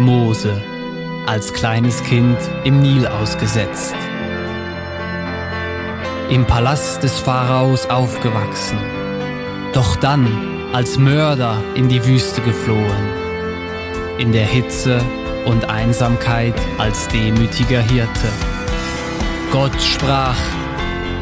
Mose, 0.00 0.60
als 1.26 1.52
kleines 1.52 2.02
Kind 2.02 2.38
im 2.64 2.80
Nil 2.80 3.06
ausgesetzt. 3.06 3.94
Im 6.28 6.46
Palast 6.46 7.02
des 7.02 7.18
Pharaos 7.18 7.88
aufgewachsen, 7.90 8.78
doch 9.72 9.96
dann 9.96 10.26
als 10.72 10.98
Mörder 10.98 11.62
in 11.74 11.88
die 11.88 12.04
Wüste 12.04 12.40
geflohen, 12.40 13.08
in 14.18 14.32
der 14.32 14.46
Hitze 14.46 15.00
und 15.44 15.68
Einsamkeit 15.68 16.54
als 16.78 17.08
demütiger 17.08 17.80
Hirte. 17.80 18.28
Gott 19.52 19.80
sprach, 19.82 20.38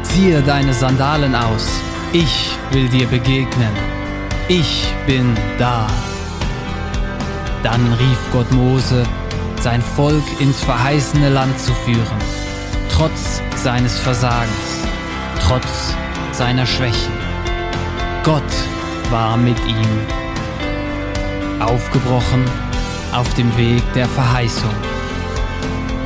ziehe 0.03 0.41
deine 0.41 0.73
Sandalen 0.73 1.35
aus, 1.35 1.67
ich 2.13 2.51
will 2.71 2.87
dir 2.89 3.07
begegnen, 3.07 3.73
ich 4.47 4.87
bin 5.05 5.35
da. 5.57 5.87
Dann 7.63 7.93
rief 7.93 8.17
Gott 8.31 8.49
Mose, 8.51 9.03
sein 9.61 9.81
Volk 9.81 10.23
ins 10.39 10.63
verheißene 10.63 11.29
Land 11.29 11.59
zu 11.59 11.73
führen, 11.73 12.17
trotz 12.89 13.41
seines 13.55 13.99
Versagens, 13.99 14.87
trotz 15.45 15.93
seiner 16.31 16.65
Schwächen. 16.65 17.11
Gott 18.23 18.43
war 19.09 19.35
mit 19.35 19.57
ihm. 19.65 19.87
Aufgebrochen 21.59 22.45
auf 23.13 23.33
dem 23.33 23.55
Weg 23.57 23.83
der 23.93 24.07
Verheißung. 24.07 24.73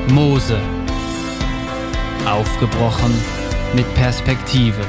Mose. 0.07 0.57
Aufgebrochen 2.25 3.13
mit 3.75 3.93
Perspektive. 3.93 4.81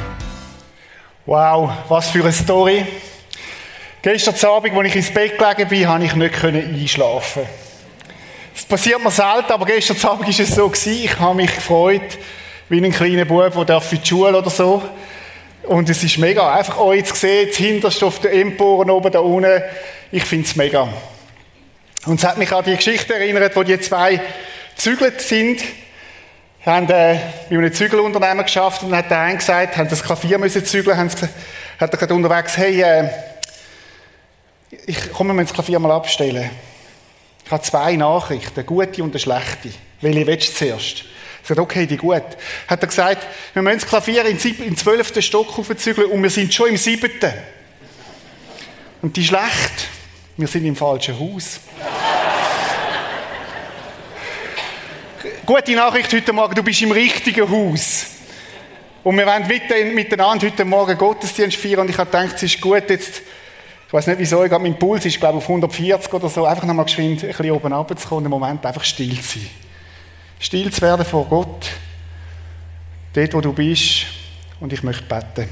Wow, 1.26 1.70
was 1.88 2.08
für 2.10 2.22
eine 2.22 2.32
Story. 2.32 2.86
Gestern 4.04 4.50
Abend, 4.50 4.76
als 4.76 4.88
ich 4.88 4.96
ins 4.96 5.14
Bett 5.14 5.38
gelegen 5.38 5.66
bin, 5.66 5.86
konnte 5.86 6.04
ich 6.04 6.14
nicht 6.14 6.44
einschlafen. 6.44 7.44
Das 8.52 8.66
passiert 8.66 9.02
mir 9.02 9.10
selten, 9.10 9.50
aber 9.50 9.64
gestern 9.64 9.96
Abend 10.10 10.28
war 10.28 10.44
es 10.44 10.54
so, 10.54 10.70
ich 10.90 11.18
habe 11.18 11.34
mich 11.34 11.54
gefreut, 11.54 12.18
wie 12.68 12.84
ein 12.84 12.92
kleiner 12.92 13.24
Bub, 13.24 13.66
der 13.66 13.82
in 13.90 14.02
die 14.02 14.06
Schule 14.06 14.36
oder 14.36 14.50
so. 14.50 14.82
Und 15.62 15.88
es 15.88 16.04
ist 16.04 16.18
mega, 16.18 16.54
einfach 16.54 16.78
euch 16.80 17.06
zu 17.06 17.14
sehen, 17.14 17.48
das 17.48 17.56
Hinterste 17.56 18.04
auf 18.04 18.20
den 18.20 18.32
Emporen 18.32 18.90
oben 18.90 19.10
da 19.10 19.20
unten. 19.20 19.62
Ich 20.12 20.24
finde 20.24 20.46
es 20.48 20.54
mega. 20.54 20.86
Und 22.04 22.20
es 22.20 22.26
hat 22.26 22.36
mich 22.36 22.52
an 22.52 22.62
die 22.62 22.76
Geschichte 22.76 23.14
erinnert, 23.14 23.56
wo 23.56 23.62
die 23.62 23.80
zwei 23.80 24.20
zügelt 24.76 25.22
sind, 25.22 25.62
haben 26.66 26.90
äh, 26.90 27.18
bei 27.48 27.56
einem 27.56 27.72
Zügelunternehmen 27.72 28.44
geschafft 28.44 28.82
und 28.82 28.90
dann 28.90 28.98
hat 28.98 29.10
der 29.10 29.20
eine 29.20 29.38
gesagt, 29.38 29.78
haben 29.78 29.88
das 29.88 30.02
Klavier 30.02 30.36
müssen 30.36 30.62
zügeln, 30.62 30.98
haben 30.98 31.10
hat 31.80 32.02
er 32.02 32.10
unterwegs, 32.10 32.58
hey, 32.58 32.82
äh, 32.82 33.08
ich 34.86 35.12
komme 35.12 35.34
mir 35.34 35.42
das 35.42 35.52
Klavier 35.52 35.78
mal 35.78 35.92
abstellen. 35.92 36.50
Ich 37.44 37.50
habe 37.50 37.62
zwei 37.62 37.96
Nachrichten, 37.96 38.54
eine 38.54 38.64
gute 38.64 39.02
und 39.02 39.10
eine 39.10 39.18
schlechte. 39.18 39.70
Welche 40.00 40.26
willst 40.26 40.48
du 40.48 40.54
zuerst? 40.54 41.04
Ich 41.42 41.48
sagte, 41.48 41.62
okay, 41.62 41.86
die 41.86 41.96
gut. 41.96 42.22
Hat 42.68 42.82
er 42.82 42.86
gesagt, 42.86 43.26
wir 43.52 43.62
müssen 43.62 43.80
das 43.80 43.88
Klavier 43.88 44.24
in 44.24 44.38
den 44.38 44.76
zwölften 44.76 45.22
Stock 45.22 45.58
aufzügeln 45.58 46.10
und 46.10 46.22
wir 46.22 46.30
sind 46.30 46.52
schon 46.52 46.68
im 46.68 46.76
siebten. 46.76 47.32
Und 49.02 49.16
die 49.16 49.24
schlecht, 49.24 49.88
wir 50.36 50.48
sind 50.48 50.64
im 50.64 50.76
falschen 50.76 51.18
Haus. 51.18 51.60
Gute 55.44 55.72
Nachricht 55.72 56.12
heute 56.12 56.32
Morgen, 56.32 56.54
du 56.54 56.62
bist 56.62 56.80
im 56.80 56.92
richtigen 56.92 57.50
Haus. 57.50 58.06
Und 59.02 59.18
wir 59.18 59.26
wollen 59.26 59.94
miteinander 59.94 60.46
heute 60.46 60.64
Morgen 60.64 60.96
Gottesdienst 60.96 61.58
feiern 61.58 61.80
und 61.80 61.90
ich 61.90 61.98
habe 61.98 62.10
gedacht, 62.10 62.36
es 62.36 62.44
ist 62.44 62.60
gut 62.62 62.88
jetzt, 62.88 63.20
weiß 63.94 64.08
nicht 64.08 64.18
wieso, 64.18 64.42
ich 64.42 64.48
glaube, 64.48 64.64
mein 64.64 64.76
Puls 64.76 65.06
ist 65.06 65.20
glaube 65.20 65.38
auf 65.38 65.48
140 65.48 66.12
oder 66.12 66.28
so, 66.28 66.44
einfach 66.44 66.64
nochmal 66.64 66.84
geschwind 66.84 67.22
ein 67.22 67.28
bisschen 67.28 67.50
oben 67.52 67.72
runterzukommen, 67.72 68.24
einen 68.24 68.30
Moment 68.30 68.66
einfach 68.66 68.82
still 68.82 69.14
zu 69.20 69.38
sein. 69.38 69.48
Still 70.40 70.72
zu 70.72 70.82
werden 70.82 71.06
vor 71.06 71.24
Gott, 71.26 71.70
dort 73.12 73.34
wo 73.34 73.40
du 73.40 73.52
bist 73.52 74.06
und 74.58 74.72
ich 74.72 74.82
möchte 74.82 75.04
beten. 75.04 75.48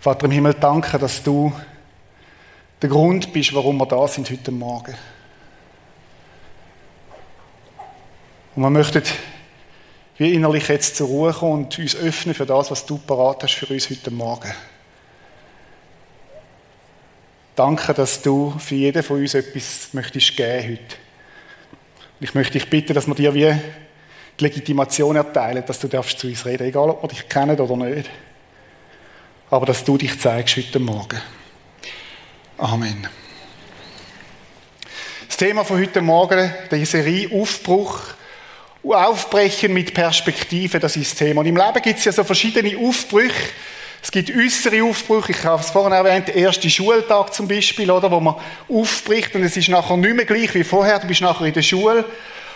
Vater 0.00 0.24
im 0.24 0.32
Himmel, 0.32 0.54
danke, 0.54 0.98
dass 0.98 1.22
du 1.22 1.52
der 2.82 2.90
Grund 2.90 3.32
bist, 3.32 3.54
warum 3.54 3.78
wir 3.78 3.86
da 3.86 4.08
sind 4.08 4.28
heute 4.28 4.50
Morgen. 4.50 4.96
Und 8.56 8.62
wir 8.64 8.70
möchten 8.70 9.04
wie 10.18 10.34
innerlich 10.34 10.68
jetzt 10.68 10.96
zur 10.96 11.08
Ruhe 11.08 11.32
kommen 11.32 11.64
und 11.64 11.78
uns 11.78 11.96
öffnen 11.96 12.34
für 12.34 12.46
das, 12.46 12.70
was 12.70 12.86
du 12.86 12.98
parat 12.98 13.42
hast 13.42 13.54
für 13.54 13.66
uns 13.66 13.90
heute 13.90 14.10
Morgen. 14.10 14.52
Danke, 17.54 17.92
dass 17.94 18.22
du 18.22 18.54
für 18.58 18.74
jeden 18.74 19.02
von 19.02 19.18
uns 19.18 19.34
etwas 19.34 19.88
möchtest 19.92 20.36
geben 20.36 20.72
heute. 20.72 20.96
Ich 22.20 22.34
möchte 22.34 22.52
dich 22.52 22.70
bitten, 22.70 22.94
dass 22.94 23.06
wir 23.06 23.14
dir 23.14 23.34
wie 23.34 23.54
die 24.38 24.44
Legitimation 24.44 25.16
erteilen, 25.16 25.64
dass 25.66 25.80
du 25.80 25.88
darfst 25.88 26.18
zu 26.18 26.28
uns 26.28 26.46
reden, 26.46 26.68
egal 26.68 26.90
ob 26.90 27.02
wir 27.02 27.08
dich 27.08 27.28
kennen 27.28 27.58
oder 27.58 27.76
nicht 27.76 28.08
aber 29.52 29.66
dass 29.66 29.84
du 29.84 29.98
dich 29.98 30.18
zeigst 30.18 30.56
heute 30.56 30.78
Morgen. 30.78 31.20
Amen. 32.56 33.06
Das 35.28 35.36
Thema 35.36 35.62
von 35.62 35.78
heute 35.78 36.00
Morgen, 36.00 36.50
der 36.70 36.86
Serie 36.86 37.30
Aufbruch, 37.30 38.00
Aufbrechen 38.84 39.72
mit 39.72 39.94
Perspektive, 39.94 40.80
das 40.80 40.96
ist 40.96 41.12
das 41.12 41.18
Thema. 41.18 41.40
Und 41.40 41.46
im 41.46 41.56
Leben 41.56 41.82
gibt 41.82 41.98
es 41.98 42.04
ja 42.04 42.12
so 42.12 42.24
verschiedene 42.24 42.76
Aufbrüche. 42.78 43.50
Es 44.02 44.10
gibt 44.10 44.36
äußere 44.36 44.82
Aufbrüche, 44.82 45.30
ich 45.30 45.44
habe 45.44 45.62
es 45.62 45.70
vorhin 45.70 45.92
erwähnt, 45.92 46.26
der 46.26 46.34
erste 46.34 46.68
Schultag 46.68 47.32
zum 47.32 47.46
Beispiel, 47.46 47.88
oder, 47.88 48.10
wo 48.10 48.18
man 48.18 48.34
aufbricht 48.68 49.32
und 49.36 49.44
es 49.44 49.56
ist 49.56 49.68
nachher 49.68 49.96
nicht 49.96 50.16
mehr 50.16 50.24
gleich 50.24 50.52
wie 50.54 50.64
vorher, 50.64 50.98
du 50.98 51.06
bist 51.06 51.20
nachher 51.20 51.46
in 51.46 51.52
der 51.52 51.62
Schule. 51.62 52.04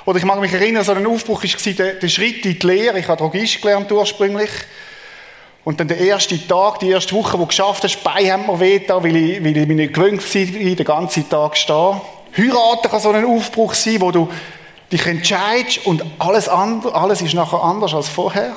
Oder 0.05 0.19
ich 0.19 0.25
mag 0.25 0.41
mich 0.41 0.53
erinnern, 0.53 0.83
so 0.83 0.93
ein 0.93 1.07
Aufbruch 1.07 1.43
war 1.45 1.73
der, 1.73 1.95
der 1.95 2.09
Schritt 2.09 2.45
in 2.45 2.59
die 2.59 2.67
Lehre. 2.67 2.99
Ich 2.99 3.07
habe 3.07 3.19
Drogist 3.19 3.61
gelernt 3.63 3.91
ursprünglich. 3.91 4.51
Und 5.65 5.81
dann 5.81 5.89
der 5.89 5.99
erste 5.99 6.45
Tag, 6.47 6.79
die 6.79 6.91
erste 6.91 7.15
Woche, 7.15 7.35
wo 7.35 7.43
du 7.43 7.47
geschafft 7.47 7.83
hast, 7.83 8.03
Bein 8.05 8.31
haben 8.31 8.47
mir 8.47 8.61
weh 8.61 8.79
da, 8.79 9.03
weil 9.03 9.17
ich, 9.17 9.45
weil 9.45 9.57
ich 9.57 9.67
mich 9.67 9.77
nicht 9.77 9.95
gewöhnt 9.95 10.23
war, 10.23 10.75
den 10.75 10.85
ganzen 10.85 11.29
Tag 11.29 11.57
stehen. 11.57 12.01
Heiraten 12.37 12.89
kann 12.89 13.01
so 13.01 13.11
ein 13.11 13.25
Aufbruch 13.25 13.75
sein, 13.75 14.01
wo 14.01 14.13
du 14.13 14.29
dich 14.93 15.07
entscheidest 15.07 15.87
und 15.87 16.05
alles, 16.19 16.49
andere, 16.49 16.95
alles 16.95 17.23
ist 17.23 17.35
nachher 17.35 17.63
anders 17.63 17.95
als 17.95 18.09
vorher. 18.09 18.55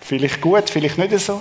Vielleicht 0.00 0.40
gut, 0.40 0.70
vielleicht 0.70 0.98
nicht 0.98 1.18
so. 1.18 1.40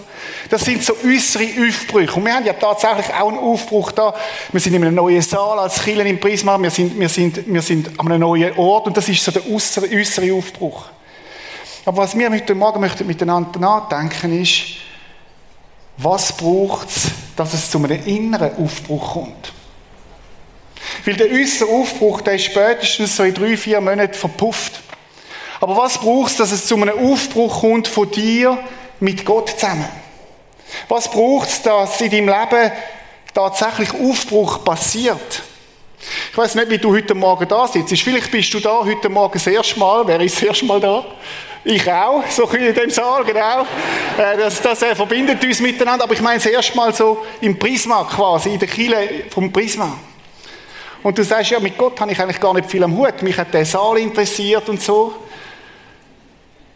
Das 0.50 0.66
sind 0.66 0.84
so 0.84 0.94
äußere 1.06 1.46
Aufbrüche. 1.68 2.14
Und 2.14 2.26
wir 2.26 2.34
haben 2.34 2.46
ja 2.48 2.54
tatsächlich 2.54 3.14
auch 3.14 3.30
einen 3.30 3.38
Aufbruch 3.38 3.92
da. 3.92 4.16
Wir 4.52 4.60
sind 4.60 4.74
in 4.74 4.84
einem 4.84 4.96
neuen 4.96 5.22
Saal 5.22 5.60
als 5.60 5.84
Killen 5.84 6.08
im 6.08 6.20
Prisma. 6.20 6.60
Wir 6.60 6.72
sind, 6.72 7.00
wir 7.00 7.10
sind, 7.10 7.46
wir 7.46 7.62
sind 7.62 8.00
an 8.00 8.08
einem 8.08 8.22
neuen 8.22 8.58
Ort. 8.58 8.88
Und 8.88 8.98
das 8.98 9.08
ist 9.08 9.24
so 9.24 9.32
der 9.32 9.44
äußere 9.48 10.34
Aufbruch. 10.34 10.86
Aber 11.86 11.98
was 11.98 12.18
wir 12.18 12.32
heute 12.32 12.56
Morgen 12.56 12.80
möchten 12.80 13.06
miteinander 13.06 13.60
nachdenken 13.60 14.42
ist, 14.42 14.64
was 15.98 16.36
braucht 16.36 16.90
es, 16.90 17.12
dass 17.36 17.54
es 17.54 17.70
zu 17.70 17.78
einem 17.78 18.04
inneren 18.06 18.58
Aufbruch 18.58 19.14
kommt? 19.14 19.54
Weil 21.06 21.16
der 21.16 21.32
äußere 21.32 21.70
Aufbruch, 21.70 22.22
der 22.22 22.34
ist 22.34 22.46
spätestens 22.46 23.16
so 23.16 23.24
in 23.24 23.34
drei, 23.34 23.56
vier 23.56 23.80
Monaten 23.80 24.14
verpufft. 24.14 24.82
Aber 25.62 25.78
was 25.78 26.00
braucht 26.00 26.32
es, 26.32 26.38
dass 26.38 26.52
es 26.52 26.66
zu 26.66 26.76
einem 26.76 26.98
Aufbruch 26.98 27.62
kommt 27.62 27.88
von 27.88 28.10
dir 28.10 28.58
mit 29.00 29.24
Gott 29.24 29.52
zusammen? 29.52 29.88
Was 30.90 31.10
braucht 31.10 31.50
es, 31.50 31.62
dass 31.62 32.02
in 32.02 32.10
deinem 32.10 32.30
Leben 32.30 32.72
tatsächlich 33.34 33.94
Aufbruch 33.94 34.64
passiert? 34.64 35.44
Ich 36.32 36.38
weiß 36.38 36.56
nicht, 36.56 36.70
wie 36.70 36.78
du 36.78 36.94
heute 36.94 37.14
Morgen 37.14 37.48
da 37.48 37.68
sitzt. 37.68 37.98
Vielleicht 38.02 38.32
bist 38.32 38.54
du 38.54 38.60
da 38.60 38.84
heute 38.84 39.10
Morgen 39.10 39.34
das 39.34 39.48
erste 39.48 39.80
Mal. 39.80 40.06
Wer 40.06 40.20
ist 40.22 40.36
das 40.36 40.44
erste 40.44 40.66
Mal 40.66 40.80
da? 40.80 41.06
Ich 41.64 41.92
auch, 41.92 42.24
so 42.30 42.48
in 42.50 42.76
dem 42.76 42.92
Saal, 42.92 43.24
genau. 43.26 43.62
Äh, 44.18 44.38
das, 44.38 44.62
das 44.62 44.84
äh, 44.84 44.94
verbindet 44.94 45.44
uns 45.44 45.60
miteinander. 45.60 46.04
Aber 46.04 46.14
ich 46.14 46.22
meine 46.22 46.38
es 46.38 46.46
erstmal 46.46 46.94
so 46.94 47.26
im 47.42 47.58
Prisma 47.58 48.04
quasi, 48.04 48.54
in 48.54 48.60
der 48.60 48.68
Kille 48.68 49.26
vom 49.32 49.52
Prisma. 49.52 49.98
Und 51.06 51.16
du 51.20 51.24
sagst, 51.24 51.52
ja, 51.52 51.60
mit 51.60 51.78
Gott 51.78 52.02
habe 52.02 52.12
ich 52.12 52.20
eigentlich 52.20 52.40
gar 52.40 52.52
nicht 52.56 52.68
viel 52.68 52.84
am 52.84 52.98
Hut. 52.98 53.22
Mich 53.22 53.38
hat 53.38 53.54
der 53.54 53.64
Saal 53.64 54.00
interessiert 54.00 54.68
und 54.70 54.82
so. 54.82 55.14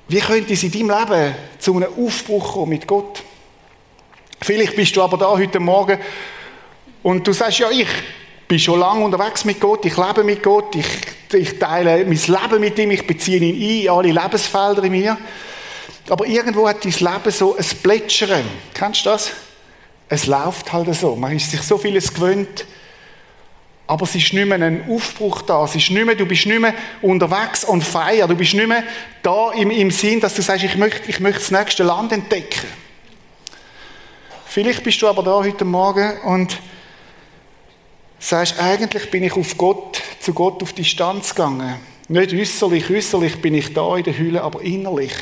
Wie 0.07 0.19
könnte 0.19 0.53
es 0.53 0.61
in 0.61 0.71
deinem 0.71 0.91
Leben 0.91 1.35
zu 1.57 1.75
einem 1.75 1.89
Aufbruch 1.97 2.53
kommen 2.53 2.69
mit 2.69 2.85
Gott? 2.85 3.23
Vielleicht 4.39 4.75
bist 4.75 4.95
du 4.95 5.01
aber 5.01 5.17
da 5.17 5.31
heute 5.31 5.59
Morgen 5.59 5.97
und 7.01 7.25
du 7.25 7.33
sagst, 7.33 7.57
ja, 7.57 7.71
ich 7.71 7.87
bin 8.47 8.59
schon 8.59 8.79
lange 8.79 9.03
unterwegs 9.03 9.45
mit 9.45 9.59
Gott, 9.59 9.83
ich 9.85 9.97
lebe 9.97 10.23
mit 10.23 10.43
Gott, 10.43 10.75
ich 10.75 10.85
ich 11.33 11.57
teile 11.57 12.05
mein 12.05 12.11
Leben 12.11 12.59
mit 12.59 12.77
ihm, 12.77 12.91
ich 12.91 13.07
beziehe 13.07 13.39
ihn 13.39 13.55
ein, 13.55 13.81
in 13.81 13.89
alle 13.89 14.11
Lebensfelder 14.11 14.83
in 14.83 14.91
mir. 14.91 15.17
Aber 16.07 16.27
irgendwo 16.27 16.69
hat 16.69 16.85
dein 16.85 16.91
Leben 16.91 17.31
so 17.31 17.57
ein 17.57 17.65
Plätschern. 17.81 18.45
Kennst 18.75 19.07
du 19.07 19.09
das? 19.09 19.31
Es 20.07 20.27
läuft 20.27 20.71
halt 20.71 20.93
so. 20.93 21.15
Man 21.15 21.35
ist 21.35 21.49
sich 21.49 21.63
so 21.63 21.79
vieles 21.79 22.13
gewöhnt. 22.13 22.67
Aber 23.89 24.03
es 24.03 24.13
ist 24.13 24.33
nicht 24.33 24.45
mehr 24.45 24.61
ein 24.61 24.87
Aufbruch 24.87 25.41
da. 25.41 25.63
Es 25.63 25.73
ist 25.73 25.89
nicht 25.89 26.05
mehr, 26.05 26.13
du 26.13 26.27
bist 26.27 26.45
nicht 26.45 26.59
mehr 26.59 26.75
unterwegs 27.01 27.63
und 27.63 27.83
feier. 27.83 28.27
Du 28.27 28.35
bist 28.35 28.53
nicht 28.53 28.67
mehr 28.67 28.83
da 29.23 29.51
im, 29.51 29.71
im 29.71 29.89
Sinn, 29.89 30.19
dass 30.19 30.35
du 30.35 30.43
sagst, 30.43 30.63
ich 30.63 30.77
möchte, 30.77 31.09
ich 31.09 31.19
möchte 31.19 31.39
das 31.39 31.49
nächste 31.49 31.81
Land 31.81 32.11
entdecken. 32.11 32.67
Vielleicht 34.45 34.83
bist 34.83 35.01
du 35.01 35.07
aber 35.07 35.23
da 35.23 35.31
heute 35.37 35.65
Morgen 35.65 36.19
und 36.19 36.59
sagst, 38.19 38.59
eigentlich 38.59 39.09
bin 39.09 39.23
ich 39.23 39.33
auf 39.33 39.57
Gott, 39.57 40.03
zu 40.19 40.35
Gott 40.35 40.61
auf 40.61 40.73
Distanz 40.73 41.33
gegangen. 41.33 41.77
Nicht 42.09 42.31
äußerlich, 42.31 42.91
äußerlich 42.91 43.41
bin 43.41 43.55
ich 43.55 43.73
da 43.73 43.97
in 43.97 44.03
der 44.03 44.15
Hülle, 44.15 44.43
aber 44.43 44.61
innerlich 44.61 45.13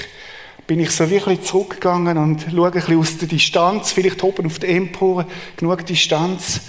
bin 0.67 0.81
ich 0.81 0.91
so 0.91 1.09
wirklich 1.09 1.41
zurückgegangen 1.43 2.17
und 2.17 2.47
schaue 2.53 2.67
ein 2.67 2.73
bisschen 2.73 2.99
aus 2.99 3.17
der 3.17 3.29
Distanz, 3.29 3.93
vielleicht 3.93 4.21
oben 4.25 4.45
auf 4.45 4.59
der 4.59 4.67
Empore, 4.71 5.25
genug 5.55 5.85
Distanz. 5.85 6.59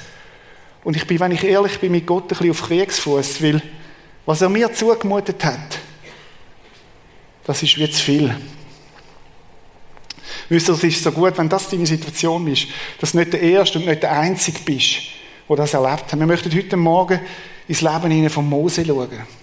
Und 0.84 0.96
ich 0.96 1.06
bin, 1.06 1.20
wenn 1.20 1.32
ich 1.32 1.44
ehrlich 1.44 1.78
bin, 1.78 1.92
mit 1.92 2.06
Gott 2.06 2.24
ein 2.24 2.28
bisschen 2.28 2.50
auf 2.50 2.62
Kriegsfuß, 2.62 3.42
weil 3.42 3.62
was 4.26 4.42
er 4.42 4.48
mir 4.48 4.72
zugemutet 4.72 5.44
hat, 5.44 5.78
das 7.44 7.62
ist 7.62 7.78
wie 7.78 7.90
zu 7.90 8.02
viel. 8.02 8.34
Wisst 10.48 10.68
ihr, 10.68 10.74
es 10.74 10.84
ist 10.84 11.02
so 11.02 11.12
gut, 11.12 11.36
wenn 11.36 11.48
das 11.48 11.68
deine 11.68 11.86
Situation 11.86 12.46
ist, 12.46 12.68
dass 13.00 13.12
du 13.12 13.18
nicht 13.18 13.32
der 13.32 13.40
Erste 13.40 13.78
und 13.78 13.86
nicht 13.86 14.02
der 14.02 14.12
Einzige 14.12 14.60
bist, 14.60 14.98
der 15.48 15.56
das 15.56 15.74
erlebt 15.74 16.12
hat. 16.12 16.18
Wir 16.18 16.26
möchten 16.26 16.54
heute 16.54 16.76
Morgen 16.76 17.20
ins 17.66 17.80
Leben 17.80 18.30
von 18.30 18.48
Mose 18.48 18.84
schauen. 18.84 19.37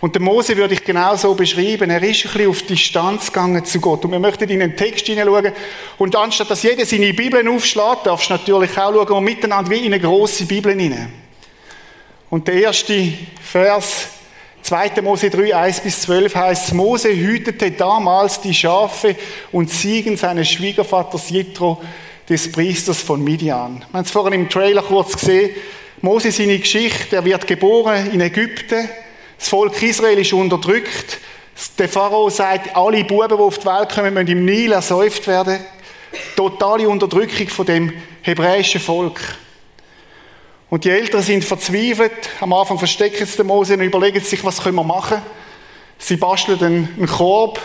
Und 0.00 0.14
der 0.14 0.22
Mose 0.22 0.56
würde 0.56 0.74
ich 0.74 0.84
genau 0.84 1.16
so 1.16 1.34
beschreiben. 1.34 1.90
Er 1.90 2.02
ist 2.02 2.24
ein 2.24 2.32
bisschen 2.32 2.48
auf 2.48 2.62
Distanz 2.62 3.26
gegangen 3.26 3.64
zu 3.64 3.80
Gott. 3.80 4.04
Und 4.04 4.12
wir 4.12 4.20
möchten 4.20 4.48
in 4.48 4.60
den 4.60 4.76
Text 4.76 5.06
hineinschauen. 5.06 5.52
Und 5.98 6.14
anstatt 6.14 6.50
dass 6.50 6.62
jeder 6.62 6.86
seine 6.86 7.12
Bibeln 7.12 7.48
aufschlägt, 7.48 8.06
darfst 8.06 8.30
du 8.30 8.34
natürlich 8.34 8.70
auch 8.78 8.92
schauen 8.92 9.08
und 9.08 9.24
miteinander 9.24 9.70
wie 9.70 9.78
in 9.78 9.92
eine 9.92 10.00
grosse 10.00 10.46
Bibel 10.46 10.72
hinein. 10.72 11.12
Und 12.30 12.46
der 12.46 12.54
erste 12.54 13.12
Vers, 13.42 14.08
2. 14.62 15.02
Mose 15.02 15.30
3, 15.30 15.56
1 15.56 15.80
bis 15.80 16.02
12 16.02 16.34
heißt, 16.34 16.74
Mose 16.74 17.08
hütete 17.08 17.70
damals 17.72 18.40
die 18.40 18.54
Schafe 18.54 19.16
und 19.50 19.68
Ziegen 19.68 20.16
seines 20.16 20.48
Schwiegervaters 20.48 21.30
Jitro, 21.30 21.80
des 22.28 22.52
Priesters 22.52 23.00
von 23.00 23.24
Midian. 23.24 23.78
Wir 23.78 23.98
haben 23.98 24.04
es 24.04 24.10
vorhin 24.10 24.34
im 24.34 24.48
Trailer 24.48 24.82
kurz 24.82 25.16
gesehen. 25.16 25.50
Mose 26.02 26.30
seine 26.30 26.58
Geschichte, 26.58 27.16
er 27.16 27.24
wird 27.24 27.46
geboren 27.46 28.10
in 28.12 28.20
Ägypten. 28.20 28.88
Das 29.38 29.48
Volk 29.48 29.80
Israel 29.82 30.18
ist 30.18 30.32
unterdrückt. 30.32 31.18
Der 31.78 31.88
Pharao 31.88 32.28
sagt, 32.30 32.76
alle 32.76 33.04
Buben, 33.04 33.28
die 33.28 33.34
auf 33.34 33.58
die 33.58 33.66
Welt 33.66 33.90
kommen, 33.90 34.14
müssen 34.14 34.28
im 34.28 34.44
Nil 34.44 34.72
ersäuft 34.72 35.26
werden. 35.26 35.58
Totale 36.36 36.88
Unterdrückung 36.88 37.48
von 37.48 37.66
dem 37.66 37.92
hebräischen 38.22 38.80
Volk. 38.80 39.20
Und 40.70 40.84
die 40.84 40.90
Eltern 40.90 41.22
sind 41.22 41.44
verzweifelt. 41.44 42.30
Am 42.40 42.52
Anfang 42.52 42.78
verstecken 42.78 43.26
sie 43.26 43.36
den 43.36 43.46
Mose 43.46 43.74
und 43.74 43.80
überlegen 43.80 44.20
sich, 44.20 44.44
was 44.44 44.62
können 44.62 44.76
wir 44.76 44.84
machen. 44.84 45.22
Sie 45.98 46.16
basteln 46.16 46.62
einen 46.62 47.06
Korb, 47.06 47.60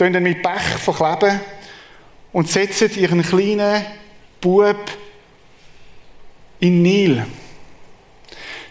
ihn 0.00 0.22
mit 0.22 0.42
Pech 0.42 0.78
verkleben 0.82 1.40
und 2.32 2.48
setzen 2.48 2.90
ihren 2.96 3.22
kleinen 3.22 3.84
Bub 4.40 4.90
in 6.58 6.70
den 6.74 6.82
Nil. 6.82 7.26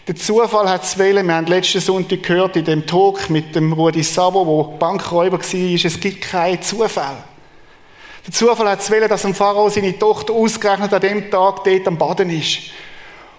Der 0.08 0.16
Zufall 0.16 0.68
hat 0.68 0.82
es 0.82 0.98
wählen. 0.98 1.24
Wir 1.24 1.34
haben 1.34 1.46
letzten 1.46 1.80
Sonntag 1.80 2.24
gehört 2.24 2.56
in 2.56 2.64
dem 2.64 2.86
Talk 2.86 3.30
mit 3.30 3.54
dem 3.54 3.72
Rudi 3.72 4.02
Sabo, 4.02 4.44
wo 4.44 4.64
Bankräuber 4.64 5.38
war, 5.38 5.84
es 5.84 6.00
gibt 6.00 6.22
keinen 6.22 6.60
Zufall. 6.60 7.22
Der 8.26 8.34
Zufall 8.34 8.68
hat 8.68 8.80
es 8.80 8.90
wählen, 8.90 9.08
dass 9.08 9.24
ein 9.24 9.34
Pharao 9.34 9.68
seine 9.68 9.96
Tochter 9.96 10.32
ausgerechnet 10.32 10.92
an 10.92 11.00
dem 11.00 11.30
Tag 11.30 11.62
dort 11.62 11.86
am 11.86 11.98
Baden 11.98 12.30
ist. 12.30 12.58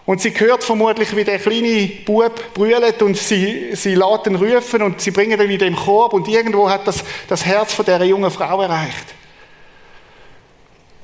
Und 0.06 0.22
sie 0.22 0.32
hört 0.38 0.64
vermutlich, 0.64 1.14
wie 1.16 1.26
der 1.26 1.40
kleine 1.40 1.88
Bub 2.06 2.54
brüllt 2.54 3.02
und 3.02 3.18
sie, 3.18 3.76
sie 3.76 3.96
lässt 3.96 4.28
rufen 4.28 4.84
und 4.84 5.02
sie 5.02 5.12
bringen 5.12 5.40
ihn 5.42 5.50
in 5.50 5.60
dem 5.60 5.76
Korb 5.76 6.14
und 6.14 6.30
irgendwo 6.30 6.70
hat 6.70 6.88
das, 6.88 7.04
das 7.28 7.46
Herz 7.46 7.74
von 7.74 7.84
dieser 7.84 8.04
jungen 8.06 8.32
Frau 8.32 8.62
erreicht. 8.62 9.16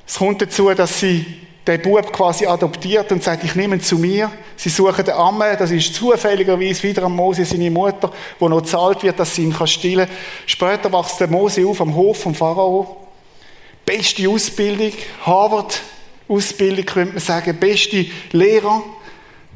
Es 0.06 0.16
kommt 0.16 0.40
dazu, 0.40 0.70
dass 0.70 1.00
sie 1.00 1.24
den 1.70 1.82
Bub 1.82 2.12
quasi 2.12 2.46
adoptiert 2.46 3.12
und 3.12 3.22
sagt, 3.22 3.44
ich 3.44 3.54
nehme 3.54 3.76
ihn 3.76 3.82
zu 3.82 3.98
mir. 3.98 4.30
Sie 4.56 4.68
suchen 4.68 5.04
den 5.04 5.14
Amme, 5.14 5.56
das 5.56 5.70
ist 5.70 5.94
zufälligerweise 5.94 6.82
wieder 6.82 7.04
am 7.04 7.16
Mose, 7.16 7.44
seine 7.44 7.70
Mutter, 7.70 8.10
wo 8.38 8.48
noch 8.48 8.62
zahlt 8.62 9.02
wird, 9.02 9.18
dass 9.18 9.34
sie 9.34 9.44
ihn 9.44 9.66
stillen 9.66 10.06
kann. 10.06 10.16
Später 10.46 10.92
wächst 10.92 11.20
der 11.20 11.28
Mose 11.28 11.66
auf 11.66 11.80
am 11.80 11.94
Hof 11.94 12.22
vom 12.22 12.34
Pharao. 12.34 12.96
Beste 13.86 14.28
Ausbildung, 14.28 14.92
Harvard-Ausbildung 15.24 16.84
könnte 16.84 17.14
man 17.14 17.22
sagen, 17.22 17.56
beste 17.58 18.06
Lehrer, 18.32 18.82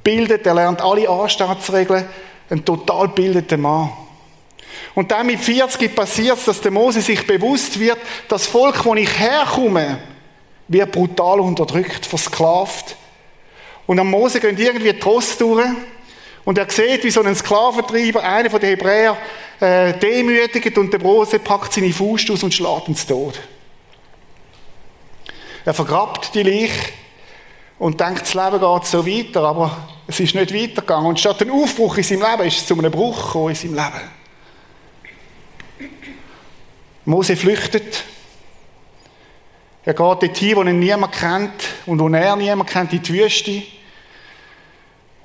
bildet, 0.02 0.46
er 0.46 0.54
lernt 0.54 0.82
alle 0.82 1.08
Anstandsregeln, 1.08 2.04
ein 2.50 2.64
total 2.64 3.08
bildeter 3.08 3.56
Mann. 3.56 3.90
Und 4.94 5.10
dann 5.10 5.26
mit 5.26 5.40
40 5.40 5.94
passiert 5.94 6.38
es, 6.38 6.44
dass 6.44 6.60
der 6.60 6.70
Mose 6.70 7.00
sich 7.00 7.26
bewusst 7.26 7.78
wird, 7.80 7.98
das 8.28 8.46
Volk, 8.46 8.84
wo 8.84 8.94
ich 8.94 9.18
herkomme, 9.18 9.98
wird 10.68 10.92
brutal 10.92 11.40
unterdrückt, 11.40 12.06
versklavt. 12.06 12.96
Und 13.86 13.98
am 13.98 14.10
Mose 14.10 14.40
gehen 14.40 14.56
irgendwie 14.56 14.92
Trost 14.94 15.40
durch. 15.40 15.66
Und 16.44 16.58
er 16.58 16.70
sieht, 16.70 17.04
wie 17.04 17.10
so 17.10 17.22
ein 17.22 17.34
Sklaventreiber, 17.34 18.22
einer 18.22 18.50
von 18.50 18.60
den 18.60 18.70
Hebräern, 18.70 19.16
äh, 19.60 19.94
demütigt 19.94 20.76
und 20.76 20.92
der 20.92 21.00
Mose 21.00 21.38
packt 21.38 21.72
seine 21.72 21.92
Faust 21.92 22.30
aus 22.30 22.42
und 22.42 22.52
schlägt 22.52 22.88
ihn 22.88 22.96
zu 22.96 23.06
Tod. 23.06 23.40
Er 25.64 25.72
vergrabt 25.72 26.34
die 26.34 26.42
Leiche 26.42 26.92
und 27.78 27.98
denkt, 27.98 28.22
das 28.22 28.34
Leben 28.34 28.60
geht 28.60 28.84
so 28.84 29.06
weiter, 29.06 29.42
aber 29.42 29.88
es 30.06 30.20
ist 30.20 30.34
nicht 30.34 30.52
weitergegangen. 30.52 31.06
Und 31.06 31.20
statt 31.20 31.40
ein 31.40 31.50
Aufbruch 31.50 31.96
in 31.96 32.02
seinem 32.02 32.22
Leben 32.22 32.42
ist 32.42 32.58
es 32.58 32.66
zu 32.66 32.78
einem 32.78 32.92
Bruch 32.92 33.26
gekommen 33.26 33.48
in 33.50 33.54
seinem 33.54 33.74
Leben. 33.74 34.00
Mose 37.06 37.36
flüchtet 37.36 38.04
er 39.86 39.92
geht 39.92 39.98
dorthin, 39.98 40.56
wo 40.56 40.62
ihn 40.62 40.78
niemand 40.78 41.12
kennt 41.12 41.52
und 41.84 41.98
wo 41.98 42.08
er 42.08 42.36
niemand 42.36 42.70
kennt, 42.70 42.92
in 42.92 43.02
die 43.02 43.12
Wüste. 43.12 43.62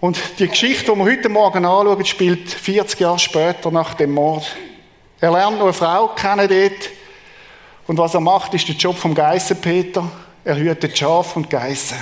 Und 0.02 0.18
die 0.38 0.48
Geschichte, 0.48 0.92
die 0.92 0.98
wir 0.98 1.06
heute 1.06 1.30
Morgen 1.30 1.66
anschauen, 1.66 2.06
spielt 2.06 2.50
40 2.50 3.00
Jahre 3.00 3.20
später 3.20 3.72
nach 3.72 3.94
dem 3.94 4.14
Mord. 4.14 4.46
Er 5.22 5.32
lernt 5.32 5.58
noch 5.58 5.66
eine 5.66 5.74
Frau 5.74 6.10
kennen 6.10 6.48
dort. 6.48 6.90
Und 7.88 7.98
was 7.98 8.14
er 8.14 8.20
macht, 8.20 8.54
ist 8.54 8.68
der 8.68 8.76
Job 8.76 8.98
vom 8.98 9.14
Geissenpeter. 9.14 10.10
Er 10.44 10.58
hütet 10.58 10.98
Schaf 10.98 11.36
und 11.36 11.50
Geissen. 11.50 11.98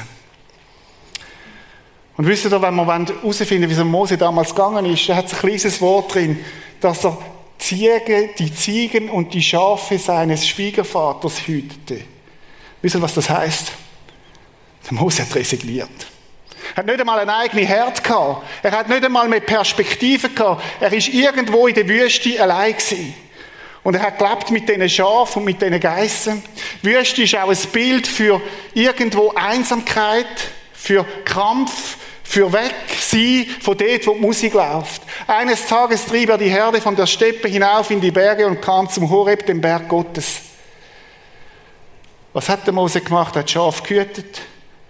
Und 2.17 2.25
wisst 2.25 2.45
ihr, 2.45 2.61
wenn 2.61 2.75
wir 2.75 2.85
herausfinden 2.87 3.69
wie 3.69 3.73
es 3.73 3.83
Mose 3.83 4.17
damals 4.17 4.49
gegangen 4.49 4.85
ist, 4.85 5.07
da 5.07 5.15
hat 5.15 5.27
es 5.27 5.33
ein 5.33 5.39
kleines 5.39 5.79
Wort 5.81 6.15
drin, 6.15 6.43
dass 6.81 7.05
er 7.05 7.17
Ziege, 7.59 8.29
die 8.37 8.53
Ziegen 8.53 9.09
und 9.09 9.33
die 9.33 9.41
Schafe 9.41 9.99
seines 9.99 10.47
Schwiegervaters 10.47 11.47
hütete. 11.47 12.16
Wisst 12.81 12.95
ihr, 12.95 13.01
was 13.01 13.13
das 13.13 13.29
heißt? 13.29 13.71
Der 14.89 14.93
Mose 14.93 15.23
hat 15.23 15.35
resigniert. 15.35 15.89
Er 16.75 16.77
hat 16.77 16.85
nicht 16.85 16.99
einmal 16.99 17.19
ein 17.19 17.29
eigenes 17.29 17.67
Herz 17.67 18.03
gehabt. 18.03 18.45
Er 18.61 18.71
hat 18.71 18.89
nicht 18.89 19.03
einmal 19.03 19.27
mehr 19.27 19.39
Perspektive 19.39 20.29
gehabt. 20.29 20.63
Er 20.79 20.93
ist 20.93 21.07
irgendwo 21.07 21.67
in 21.67 21.75
der 21.75 21.87
Wüste 21.87 22.41
allein 22.41 22.73
gewesen. 22.73 23.13
Und 23.83 23.95
er 23.95 24.01
hat 24.01 24.19
gelebt 24.19 24.51
mit 24.51 24.67
diesen 24.67 24.89
Schafen 24.89 25.39
und 25.39 25.45
mit 25.45 25.61
diesen 25.61 25.79
Geissen. 25.79 26.43
Wüste 26.81 27.23
ist 27.23 27.35
auch 27.35 27.49
ein 27.49 27.57
Bild 27.71 28.05
für 28.05 28.41
irgendwo 28.73 29.33
Einsamkeit, 29.33 30.27
für 30.73 31.05
Krampf, 31.23 31.97
für 32.23 32.51
Wegsein 32.51 33.47
von 33.61 33.77
dort, 33.77 34.05
wo 34.05 34.13
die 34.13 34.19
Musik 34.19 34.53
läuft. 34.53 35.01
Eines 35.25 35.65
Tages 35.65 36.05
trieb 36.05 36.29
er 36.29 36.37
die 36.37 36.49
Herde 36.49 36.81
von 36.81 36.95
der 36.95 37.07
Steppe 37.07 37.47
hinauf 37.47 37.89
in 37.89 38.01
die 38.01 38.11
Berge 38.11 38.45
und 38.45 38.61
kam 38.61 38.89
zum 38.89 39.09
Horeb, 39.09 39.45
dem 39.45 39.61
Berg 39.61 39.87
Gottes. 39.87 40.41
Was 42.37 42.49
hat 42.49 42.67
der 42.67 42.73
Mose 42.75 43.01
gemacht? 43.01 43.35
Er 43.35 43.39
hat 43.39 43.49
Schaf 43.49 43.81
gehütet, 43.81 44.41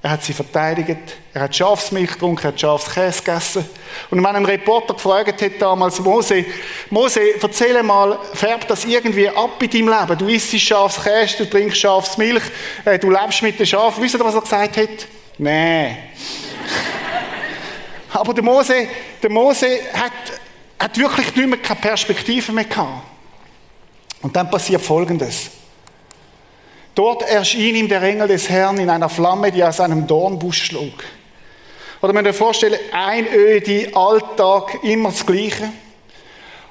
er 0.01 0.09
hat 0.09 0.21
sie 0.21 0.33
verteidigt, 0.33 1.15
er 1.33 1.43
hat 1.43 1.55
Schafsmilch 1.55 2.11
getrunken, 2.11 2.43
er 2.43 2.47
hat 2.49 2.59
Schafskäse 2.59 3.23
gegessen. 3.23 3.65
Und 4.11 4.21
wenn 4.21 4.35
ein 4.35 4.43
Reporter 4.43 4.93
gefragt 4.93 5.41
hat 5.41 5.51
damals, 5.57 5.97
Mose, 6.01 6.43
Mose, 6.89 7.41
erzähl 7.41 7.81
mal, 7.83 8.19
färbt 8.33 8.69
das 8.69 8.83
irgendwie 8.83 9.29
ab 9.29 9.63
in 9.63 9.69
deinem 9.69 9.87
Leben? 9.87 10.17
Du 10.17 10.27
isst 10.27 10.59
Schafskäse, 10.59 11.37
du 11.37 11.49
trinkst 11.49 11.77
Schafsmilch, 11.77 12.43
äh, 12.83 12.99
du 12.99 13.09
lebst 13.09 13.41
mit 13.41 13.57
den 13.57 13.65
Schafen. 13.65 14.03
Wisst 14.03 14.15
ihr, 14.15 14.19
was 14.19 14.35
er 14.35 14.41
gesagt 14.41 14.75
hat? 14.75 15.07
Nein. 15.37 15.99
Aber 18.11 18.33
der 18.33 18.43
Mose, 18.43 18.89
der 19.23 19.29
Mose 19.29 19.67
hat, 19.93 20.11
hat 20.77 20.97
wirklich 20.97 21.33
nicht 21.33 21.47
mehr 21.47 21.59
keine 21.59 21.79
Perspektive 21.79 22.51
mehr 22.51 22.65
gehabt. 22.65 23.03
Und 24.21 24.35
dann 24.35 24.51
passiert 24.51 24.81
Folgendes. 24.81 25.51
Dort 26.97 27.21
erschien 27.21 27.75
ihm 27.75 27.87
der 27.87 28.01
Engel 28.01 28.27
des 28.27 28.49
Herrn 28.49 28.79
in 28.79 28.89
einer 28.89 29.07
Flamme, 29.07 29.51
die 29.51 29.63
aus 29.63 29.79
einem 29.79 30.07
Dornbusch 30.07 30.63
schlug. 30.63 31.03
Oder 32.01 32.11
man 32.11 32.25
sich 32.25 32.35
vorstellen, 32.35 32.79
Einöde, 32.91 33.95
Alltag, 33.95 34.79
immer 34.81 35.09
das 35.09 35.23
Gleiche. 35.23 35.69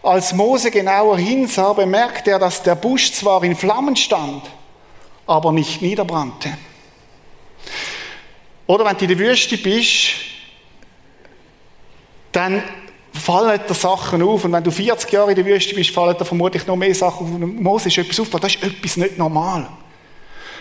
Als 0.02 0.32
Mose 0.32 0.72
genauer 0.72 1.16
hinsah, 1.16 1.74
bemerkte 1.74 2.32
er, 2.32 2.40
dass 2.40 2.60
der 2.60 2.74
Busch 2.74 3.12
zwar 3.12 3.44
in 3.44 3.54
Flammen 3.54 3.94
stand, 3.94 4.42
aber 5.28 5.52
nicht 5.52 5.80
niederbrannte. 5.80 6.58
Oder 8.66 8.84
wenn 8.84 8.96
du 8.96 9.04
in 9.04 9.16
der 9.16 9.18
Wüste 9.20 9.56
bist, 9.58 10.08
dann 12.32 12.64
fallen 13.12 13.60
dir 13.68 13.74
Sachen 13.74 14.22
auf. 14.22 14.44
Und 14.44 14.50
wenn 14.50 14.64
du 14.64 14.72
40 14.72 15.12
Jahre 15.12 15.30
in 15.30 15.36
der 15.36 15.46
Wüste 15.46 15.76
bist, 15.76 15.90
fallen 15.90 16.18
dir 16.18 16.24
vermutlich 16.24 16.66
noch 16.66 16.74
mehr 16.74 16.96
Sachen 16.96 17.32
auf. 17.32 17.62
Mose 17.62 17.86
ist 17.86 17.98
etwas 17.98 18.18
aufgefallen, 18.18 18.42
das 18.42 18.56
ist 18.56 18.64
etwas 18.64 18.96
nicht 18.96 19.18
normal. 19.18 19.68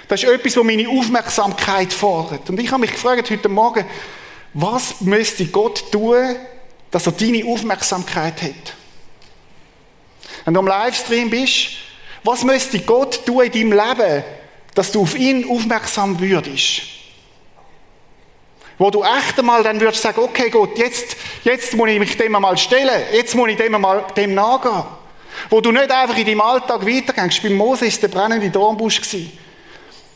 Das 0.08 0.22
ist 0.22 0.30
etwas, 0.30 0.58
was 0.58 0.64
meine 0.64 0.88
Aufmerksamkeit 0.88 1.92
fordert. 1.92 2.50
Und 2.50 2.60
ich 2.60 2.72
habe 2.72 2.82
mich 2.82 2.92
gefragt 2.92 3.30
heute 3.30 3.50
Morgen, 3.50 3.86
was 4.54 5.02
müsste 5.02 5.46
Gott 5.48 5.92
tun, 5.92 6.36
dass 6.92 7.08
er 7.08 7.12
deine 7.14 7.46
Aufmerksamkeit 7.46 8.42
hat? 8.42 8.74
Wenn 10.46 10.54
du 10.54 10.60
am 10.60 10.68
Livestream 10.68 11.30
bist, 11.30 11.70
was 12.24 12.44
müsste 12.44 12.80
Gott 12.80 13.26
tun 13.26 13.44
in 13.44 13.52
deinem 13.52 13.72
Leben, 13.72 14.24
dass 14.76 14.92
du 14.92 15.02
auf 15.02 15.16
ihn 15.16 15.50
aufmerksam 15.50 16.20
würdest? 16.20 16.84
Wo 18.78 18.92
du 18.92 19.04
echt 19.04 19.40
einmal 19.40 19.64
dann 19.64 19.80
würdest 19.80 20.02
sagen, 20.02 20.20
okay 20.22 20.50
Gott, 20.50 20.78
jetzt, 20.78 21.16
jetzt 21.44 21.74
muss 21.74 21.90
ich 21.90 22.00
mich 22.00 22.18
dem 22.18 22.36
einmal 22.36 22.58
stellen, 22.58 23.04
jetzt 23.14 23.34
muss 23.34 23.50
ich 23.50 23.58
dem 23.58 23.74
einmal 23.74 24.06
dem 24.16 24.34
nachgehen. 24.34 24.84
Wo 25.50 25.62
du 25.62 25.72
nicht 25.72 25.92
einfach 25.92 26.18
in 26.18 26.26
deinem 26.26 26.42
Alltag 26.42 26.86
weitergehst. 26.86 27.42
Bei 27.42 27.50
Mose 27.50 27.88
ist 27.88 28.02
der 28.02 28.08
brennende 28.10 28.50
Dornbusch. 28.50 29.02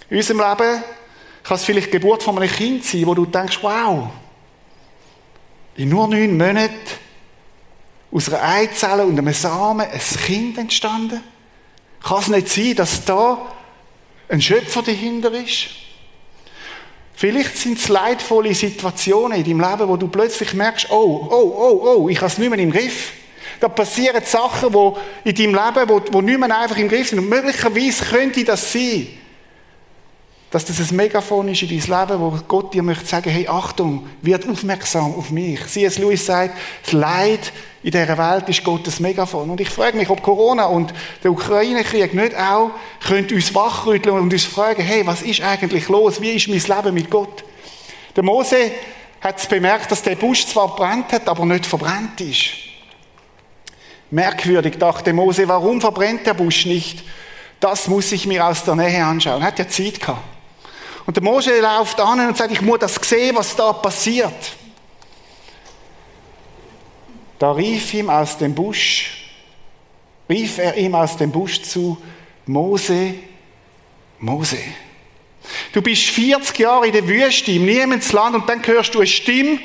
In 0.10 0.18
unserem 0.18 0.40
Leben 0.40 0.84
kann 1.44 1.56
es 1.56 1.64
vielleicht 1.64 1.88
die 1.88 1.92
Geburt 1.92 2.24
von 2.24 2.38
einem 2.38 2.50
Kind 2.50 2.84
sein, 2.84 3.06
wo 3.06 3.14
du 3.14 3.26
denkst, 3.26 3.60
wow, 3.62 4.10
in 5.76 5.90
nur 5.90 6.08
neun 6.08 6.36
Monaten 6.38 6.74
aus 8.12 8.28
einer 8.32 8.44
Eizelle 8.44 9.06
und 9.06 9.18
einem 9.18 9.34
Samen 9.34 9.88
ein 9.88 10.00
Kind 10.26 10.58
entstanden? 10.58 11.22
Kann 12.04 12.20
es 12.20 12.28
nicht 12.28 12.50
sein, 12.50 12.76
dass 12.76 13.06
da 13.06 13.38
ein 14.30 14.42
Schöpfer 14.42 14.82
dahinter 14.82 15.32
ist? 15.32 15.70
Vielleicht 17.14 17.58
sind 17.58 17.78
es 17.78 17.90
leidvolle 17.90 18.56
Situationen 18.56 19.38
in 19.38 19.44
deinem 19.44 19.70
Leben, 19.70 19.90
wo 19.90 19.98
du 19.98 20.08
plötzlich 20.08 20.54
merkst, 20.54 20.90
oh, 20.90 21.28
oh, 21.30 21.54
oh, 21.58 21.82
oh, 21.84 22.10
ich 22.10 22.18
habe 22.18 22.28
es 22.28 22.38
nicht 22.38 22.50
mehr 22.50 22.60
im 22.60 22.72
Griff. 22.72 23.12
Da 23.60 23.68
passieren 23.68 24.24
Sachen 24.24 24.74
wo 24.74 24.98
in 25.26 25.36
deinem 25.36 25.54
Leben, 25.54 25.90
wo, 25.90 26.02
wo 26.12 26.22
nicht 26.22 26.40
mehr 26.40 26.58
einfach 26.58 26.78
im 26.78 26.88
Griff 26.88 27.10
sind. 27.10 27.20
Und 27.20 27.28
möglicherweise 27.28 28.06
könnte 28.06 28.46
das 28.46 28.72
sein, 28.72 29.08
dass 30.52 30.66
das 30.66 30.80
ein 30.80 30.96
Megafon 30.96 31.48
ist 31.48 31.62
in 31.62 31.70
dein 31.70 32.08
Leben, 32.08 32.20
wo 32.20 32.34
Gott 32.48 32.74
dir 32.74 32.82
möchte 32.82 33.06
sagen, 33.06 33.30
hey, 33.30 33.48
Achtung, 33.48 34.08
wird 34.22 34.50
aufmerksam 34.50 35.14
auf 35.14 35.30
mich. 35.30 35.66
C.S. 35.68 36.00
Lewis 36.00 36.26
sagt, 36.26 36.58
das 36.84 36.94
Leid 36.94 37.52
in 37.84 37.92
dieser 37.92 38.18
Welt 38.18 38.50
ist 38.50 38.64
Gottes 38.64 39.00
Megafon. 39.00 39.52
Und 39.52 39.62
ich 39.62 39.70
frage 39.70 39.96
mich, 39.96 40.10
ob 40.10 40.24
Corona 40.24 40.66
und 40.66 40.92
der 41.24 41.32
Ukraine-Krieg 41.32 42.16
nicht 42.16 42.36
auch 42.36 42.72
könnte 43.06 43.36
uns 43.36 43.54
wachrütteln 43.54 44.16
und 44.16 44.34
uns 44.34 44.46
fragen, 44.46 44.82
hey, 44.82 45.06
was 45.06 45.22
ist 45.22 45.42
eigentlich 45.42 45.88
los? 45.88 46.20
Wie 46.20 46.32
ist 46.32 46.48
mein 46.48 46.78
Leben 46.78 46.96
mit 46.96 47.12
Gott? 47.12 47.44
Der 48.16 48.24
Mose 48.24 48.72
hat 49.22 49.48
bemerkt, 49.50 49.92
dass 49.92 50.02
der 50.02 50.16
Busch 50.16 50.48
zwar 50.48 50.76
brennt 50.76 51.12
hat, 51.12 51.28
aber 51.28 51.46
nicht 51.46 51.68
verbrannt 51.68 52.20
ist. 52.22 52.50
Merkwürdig 54.10 54.78
dachte 54.80 55.14
Mose, 55.14 55.48
warum 55.48 55.80
verbrennt 55.80 56.26
der 56.26 56.34
Busch 56.34 56.66
nicht? 56.66 57.04
Das 57.60 57.88
muss 57.88 58.12
ich 58.12 58.26
mir 58.26 58.48
aus 58.48 58.64
der 58.64 58.76
Nähe 58.76 59.06
anschauen. 59.06 59.42
Er 59.42 59.48
hat 59.48 59.60
ja 59.60 59.68
Zeit 59.68 60.00
gehabt. 60.00 60.39
Und 61.10 61.16
der 61.16 61.24
Mose 61.24 61.60
läuft 61.60 62.00
an 62.02 62.20
und 62.28 62.38
sagt, 62.38 62.52
ich 62.52 62.62
muss 62.62 62.78
das 62.78 62.94
sehen, 62.94 63.36
was 63.36 63.56
da 63.56 63.74
passiert. 63.74 64.54
Da 67.40 67.52
rief 67.52 67.96
ihm 67.96 68.12
aus 68.12 68.38
dem 68.38 68.54
Busch, 68.54 69.32
rief 70.30 70.60
er 70.60 70.78
ihm 70.78 70.94
aus 70.94 71.18
dem 71.18 71.32
Busch 71.32 71.64
zu, 71.64 71.98
Mose, 72.46 73.16
Mose. 74.20 74.60
Du 75.74 75.82
bist 75.82 76.04
40 76.04 76.60
Jahre 76.60 76.86
in 76.86 76.94
der 76.94 77.08
Wüste, 77.08 77.54
im 77.54 77.66
Niemandsland, 77.66 78.36
und 78.36 78.48
dann 78.48 78.64
hörst 78.68 78.94
du 78.94 79.00
eine 79.00 79.08
Stimme, 79.08 79.58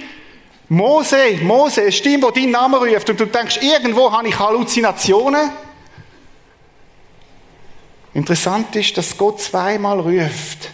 Mose, 0.71 1.41
Mose, 1.43 1.83
eine 1.83 1.93
Stimme, 1.93 2.33
die 2.35 2.41
deinen 2.41 2.53
Namen 2.53 2.77
ruft, 2.77 3.11
und 3.11 3.21
du 3.21 3.27
denkst, 3.27 3.59
irgendwo 3.61 4.11
habe 4.11 4.29
ich 4.29 4.39
Halluzinationen. 4.39 5.51
Interessant 8.15 8.75
ist, 8.77 8.97
dass 8.97 9.15
Gott 9.15 9.43
zweimal 9.43 10.01
ruft 10.01 10.71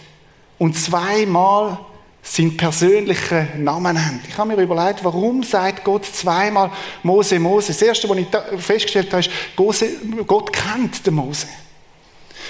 und 0.61 0.77
zweimal 0.77 1.79
sind 2.21 2.55
persönliche 2.55 3.47
Namen 3.57 3.95
nennt. 3.95 4.27
Ich 4.27 4.37
habe 4.37 4.55
mir 4.55 4.61
überlegt, 4.61 5.03
warum 5.03 5.41
sagt 5.41 5.83
Gott 5.83 6.05
zweimal 6.05 6.69
Mose, 7.01 7.39
Mose? 7.39 7.69
Das 7.69 7.81
Erste, 7.81 8.07
was 8.07 8.17
ich 8.19 8.27
festgestellt 8.63 9.11
habe, 9.11 9.21
ist, 9.21 10.27
Gott 10.27 10.53
kennt 10.53 11.03
den 11.03 11.15
Mose. 11.15 11.47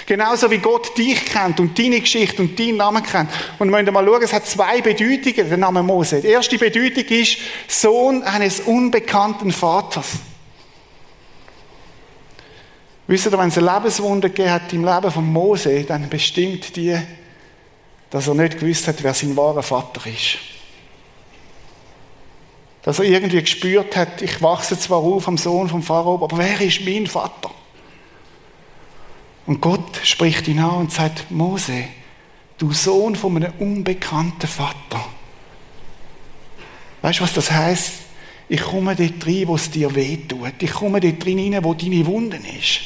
Genauso 0.04 0.50
wie 0.50 0.58
Gott 0.58 0.98
dich 0.98 1.24
kennt 1.24 1.58
und 1.58 1.78
deine 1.78 2.00
Geschichte 2.00 2.42
und 2.42 2.58
deinen 2.58 2.76
Namen 2.76 3.02
kennt. 3.02 3.30
Und 3.58 3.70
wir 3.70 3.80
müssen 3.80 3.94
mal 3.94 4.04
schauen, 4.04 4.22
es 4.22 4.32
hat 4.34 4.46
zwei 4.46 4.82
Bedeutungen, 4.82 5.48
der 5.48 5.56
Name 5.56 5.82
Mose. 5.82 6.20
Die 6.20 6.28
erste 6.28 6.58
Bedeutung 6.58 7.04
ist 7.04 7.38
Sohn 7.66 8.22
eines 8.24 8.60
unbekannten 8.60 9.50
Vaters. 9.50 10.08
Wisst 13.06 13.24
ihr, 13.24 13.38
wenn 13.38 13.48
es 13.48 13.56
eine 13.56 13.72
Lebenswunde 13.72 14.28
gegeben 14.28 14.50
hat 14.50 14.70
im 14.74 14.84
Leben 14.84 15.10
von 15.10 15.32
Mose, 15.32 15.82
dann 15.84 16.10
bestimmt 16.10 16.76
die 16.76 16.94
dass 18.12 18.28
er 18.28 18.34
nicht 18.34 18.60
gewusst 18.60 18.86
hat, 18.86 19.02
wer 19.02 19.14
sein 19.14 19.36
wahrer 19.38 19.62
Vater 19.62 20.06
ist. 20.06 20.36
Dass 22.82 22.98
er 22.98 23.06
irgendwie 23.06 23.40
gespürt 23.40 23.96
hat, 23.96 24.20
ich 24.20 24.42
wachse 24.42 24.78
zwar 24.78 24.98
auf 24.98 25.26
am 25.26 25.38
Sohn 25.38 25.68
vom 25.68 25.82
Pharao, 25.82 26.22
aber 26.22 26.36
wer 26.36 26.60
ist 26.60 26.84
mein 26.84 27.06
Vater? 27.06 27.50
Und 29.46 29.62
Gott 29.62 29.98
spricht 30.02 30.46
ihn 30.46 30.58
an 30.58 30.80
und 30.80 30.92
sagt, 30.92 31.30
Mose, 31.30 31.84
du 32.58 32.70
Sohn 32.72 33.16
von 33.16 33.34
einem 33.36 33.54
unbekannten 33.58 34.46
Vater. 34.46 35.06
Weißt 37.00 37.20
du, 37.20 37.24
was 37.24 37.32
das 37.32 37.50
heißt? 37.50 37.92
Ich 38.50 38.60
komme 38.60 38.94
dort 38.94 39.26
rein, 39.26 39.48
wo 39.48 39.54
es 39.54 39.70
dir 39.70 39.94
wehtut. 39.94 40.60
Ich 40.60 40.72
komme 40.72 41.00
dort 41.00 41.26
rein, 41.26 41.64
wo 41.64 41.72
deine 41.72 42.04
Wunden 42.04 42.44
ist. 42.44 42.80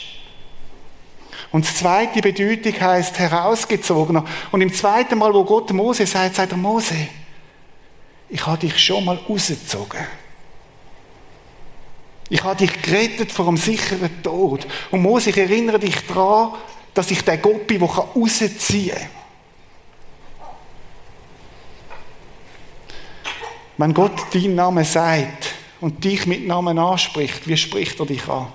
Und 1.52 1.68
die 1.68 1.74
zweite 1.74 2.20
Bedeutung 2.20 2.80
heißt 2.80 3.18
herausgezogener. 3.18 4.24
Und 4.50 4.60
im 4.60 4.72
zweiten 4.72 5.18
Mal, 5.18 5.32
wo 5.32 5.44
Gott 5.44 5.72
Mose 5.72 6.06
sagt, 6.06 6.36
sagt 6.36 6.52
er 6.52 6.58
Mose, 6.58 7.08
ich 8.28 8.44
habe 8.46 8.58
dich 8.58 8.78
schon 8.78 9.04
mal 9.04 9.16
rausgezogen. 9.28 10.00
Ich 12.28 12.42
habe 12.42 12.56
dich 12.56 12.82
gerettet 12.82 13.30
vor 13.30 13.46
einem 13.46 13.56
sicheren 13.56 14.22
Tod. 14.22 14.66
Und 14.90 15.02
Mose, 15.02 15.30
ich 15.30 15.36
erinnere 15.36 15.78
dich 15.78 16.04
daran, 16.06 16.54
dass 16.92 17.10
ich 17.10 17.22
der 17.22 17.38
Gott 17.38 17.66
bin, 17.66 17.78
der 17.78 17.88
rausziehen 17.88 18.96
kann. 18.96 19.10
Wenn 23.78 23.94
Gott 23.94 24.34
deinen 24.34 24.54
Namen 24.54 24.84
sagt 24.84 25.54
und 25.80 26.02
dich 26.02 26.26
mit 26.26 26.46
Namen 26.46 26.78
anspricht, 26.78 27.46
wie 27.46 27.56
spricht 27.56 28.00
er 28.00 28.06
dich 28.06 28.26
an? 28.26 28.48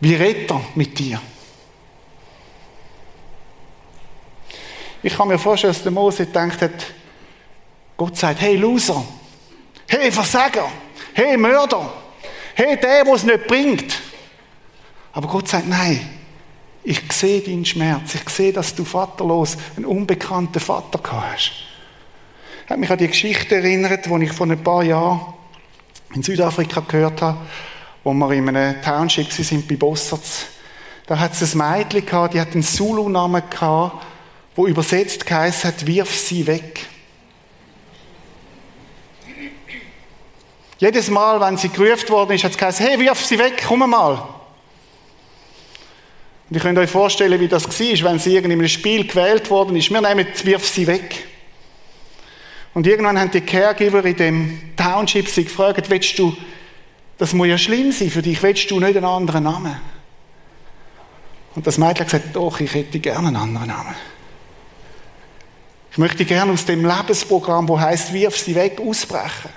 Wie 0.00 0.14
redet 0.14 0.50
er 0.50 0.60
mit 0.74 0.98
dir? 0.98 1.20
Ich 5.02 5.16
kann 5.16 5.28
mir 5.28 5.38
vorstellen, 5.38 5.72
dass 5.72 5.82
der 5.82 5.92
Mose 5.92 6.26
gedacht 6.26 6.60
hat, 6.60 6.86
Gott 7.96 8.16
sagt, 8.16 8.40
hey 8.40 8.56
Loser, 8.56 9.04
hey 9.88 10.10
Versager, 10.10 10.68
hey 11.14 11.36
Mörder, 11.36 11.92
hey 12.54 12.76
der, 12.76 13.04
der 13.04 13.14
es 13.14 13.24
nicht 13.24 13.46
bringt. 13.46 14.00
Aber 15.12 15.28
Gott 15.28 15.48
sagt, 15.48 15.68
nein, 15.68 16.08
ich 16.84 17.00
sehe 17.12 17.40
deinen 17.40 17.64
Schmerz, 17.64 18.14
ich 18.14 18.28
sehe, 18.28 18.52
dass 18.52 18.74
du 18.74 18.84
vaterlos 18.84 19.56
einen 19.76 19.84
unbekannten 19.84 20.60
Vater 20.60 20.98
gehabt 20.98 21.32
hast. 21.32 21.52
Habe 22.68 22.80
mich 22.80 22.90
an 22.90 22.98
die 22.98 23.08
Geschichte 23.08 23.56
erinnert, 23.56 24.06
die 24.06 24.24
ich 24.24 24.32
vor 24.32 24.46
ein 24.46 24.62
paar 24.62 24.82
Jahren 24.82 25.20
in 26.14 26.22
Südafrika 26.22 26.80
gehört 26.80 27.22
habe, 27.22 27.38
wo 28.04 28.12
wir 28.12 28.30
in 28.32 28.48
einem 28.48 28.80
Township 28.82 29.30
sind 29.32 29.68
bei 29.68 29.76
Bossarts. 29.76 30.46
Da 31.06 31.18
hat 31.18 31.32
es 31.32 31.54
ein 31.54 31.58
Mädchen 31.58 32.04
gehabt, 32.04 32.34
die 32.34 32.40
hat 32.40 32.52
einen 32.52 32.62
Zulu-Namen 32.62 33.42
gehabt, 33.48 34.04
wo 34.54 34.66
übersetzt 34.66 35.24
geheißen 35.24 35.70
hat, 35.70 35.86
wirf 35.86 36.14
sie 36.14 36.46
weg. 36.46 36.86
Jedes 40.78 41.10
Mal, 41.10 41.40
wenn 41.40 41.56
sie 41.56 41.70
gerufen 41.70 42.08
worden 42.10 42.32
ist, 42.32 42.44
hat 42.44 42.52
es 42.52 42.58
geheißen, 42.58 42.86
hey, 42.86 42.98
wirf 43.00 43.24
sie 43.24 43.38
weg, 43.38 43.64
komm 43.66 43.88
mal. 43.90 44.28
Und 46.48 46.54
ihr 46.54 46.60
könnt 46.60 46.78
euch 46.78 46.90
vorstellen, 46.90 47.40
wie 47.40 47.48
das 47.48 47.64
war, 47.66 48.10
wenn 48.10 48.18
sie 48.18 48.36
in 48.36 48.44
einem 48.44 48.68
Spiel 48.68 49.06
gewählt 49.06 49.50
worden 49.50 49.76
ist. 49.76 49.90
Wir 49.90 50.00
nehmen, 50.00 50.26
wirf 50.44 50.66
sie 50.66 50.86
weg. 50.86 51.26
Und 52.74 52.86
irgendwann 52.86 53.18
haben 53.18 53.30
die 53.30 53.40
Caregiver 53.40 54.04
in 54.04 54.16
dem 54.16 54.76
Township 54.76 55.28
sie 55.28 55.44
gefragt, 55.44 55.90
willst 55.90 56.18
du 56.18 56.36
das 57.18 57.32
muss 57.32 57.48
ja 57.48 57.58
schlimm 57.58 57.92
sein 57.92 58.10
für 58.10 58.22
dich. 58.22 58.42
Willst 58.42 58.70
du 58.70 58.78
nicht 58.78 58.96
einen 58.96 59.04
anderen 59.04 59.44
Namen? 59.44 59.76
Und 61.54 61.66
das 61.66 61.76
Mädchen 61.76 62.00
hat 62.00 62.12
gesagt, 62.12 62.36
doch, 62.36 62.60
ich 62.60 62.72
hätte 62.72 63.00
gerne 63.00 63.28
einen 63.28 63.36
anderen 63.36 63.66
Namen. 63.66 63.94
Ich 65.90 65.98
möchte 65.98 66.24
gerne 66.24 66.52
aus 66.52 66.64
dem 66.64 66.84
Lebensprogramm, 66.84 67.68
wo 67.68 67.78
heißt, 67.78 68.12
wirf 68.12 68.38
sie 68.38 68.54
weg, 68.54 68.80
ausbrechen. 68.80 69.50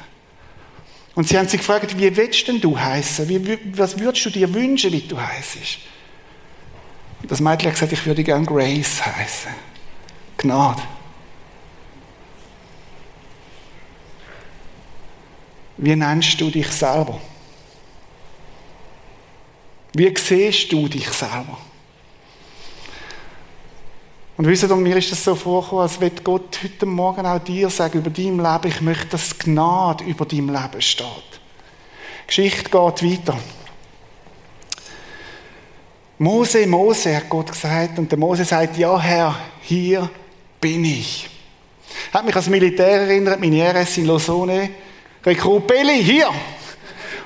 Und 1.14 1.28
sie 1.28 1.38
haben 1.38 1.48
sich 1.48 1.60
gefragt, 1.60 1.96
wie 2.00 2.16
willst 2.16 2.48
denn 2.48 2.60
du 2.60 2.80
heißen? 2.80 3.28
Was 3.76 4.00
würdest 4.00 4.26
du 4.26 4.32
dir 4.32 4.52
wünschen, 4.52 4.92
wie 4.92 5.02
du 5.02 5.22
heißt? 5.22 5.58
Und 7.22 7.30
das 7.30 7.40
Mädchen 7.40 7.68
hat 7.68 7.76
gesagt, 7.76 7.92
ich 7.92 8.06
würde 8.06 8.24
gerne 8.24 8.46
Grace 8.46 9.06
heißen. 9.06 9.52
Gnade. 10.38 10.82
Wie 15.78 15.96
nennst 15.96 16.42
du 16.42 16.50
dich 16.50 16.68
selber? 16.68 17.22
Wie 19.94 20.14
siehst 20.18 20.72
du 20.72 20.88
dich 20.88 21.10
selber? 21.10 21.58
Und 24.38 24.48
wisst 24.48 24.64
ihr, 24.64 24.76
mir 24.76 24.96
ist 24.98 25.12
das 25.12 25.24
so 25.24 25.36
vorgekommen, 25.36 25.84
als 25.84 26.00
wird 26.00 26.24
Gott 26.24 26.60
heute 26.64 26.86
Morgen 26.86 27.26
auch 27.26 27.40
dir 27.40 27.70
sagen 27.70 28.00
über 28.00 28.10
dein 28.10 28.38
Leben, 28.38 28.68
ich 28.68 28.82
möchte, 28.82 29.08
dass 29.08 29.38
Gnade 29.38 30.04
über 30.06 30.26
dein 30.26 30.48
Leben 30.48 30.82
steht. 30.82 31.06
Die 32.24 32.28
Geschichte 32.28 32.64
geht 32.64 32.74
weiter. 32.74 33.38
Mose, 36.18 36.66
Mose, 36.66 37.16
hat 37.16 37.30
Gott 37.30 37.52
gesagt. 37.52 38.00
Und 38.00 38.10
der 38.10 38.18
Mose 38.18 38.46
sagt, 38.46 38.78
ja 38.78 39.00
Herr, 39.00 39.36
hier 39.62 40.10
bin 40.60 40.86
ich. 40.86 41.30
Hat 42.14 42.26
mich 42.26 42.36
als 42.36 42.48
Militär 42.48 43.02
erinnert, 43.02 43.40
meine 43.40 43.74
RS 43.74 43.98
in 43.98 44.06
Lausanne. 44.06 44.70
Rekrut 45.26 45.68
Belli, 45.68 46.04
hier. 46.04 46.30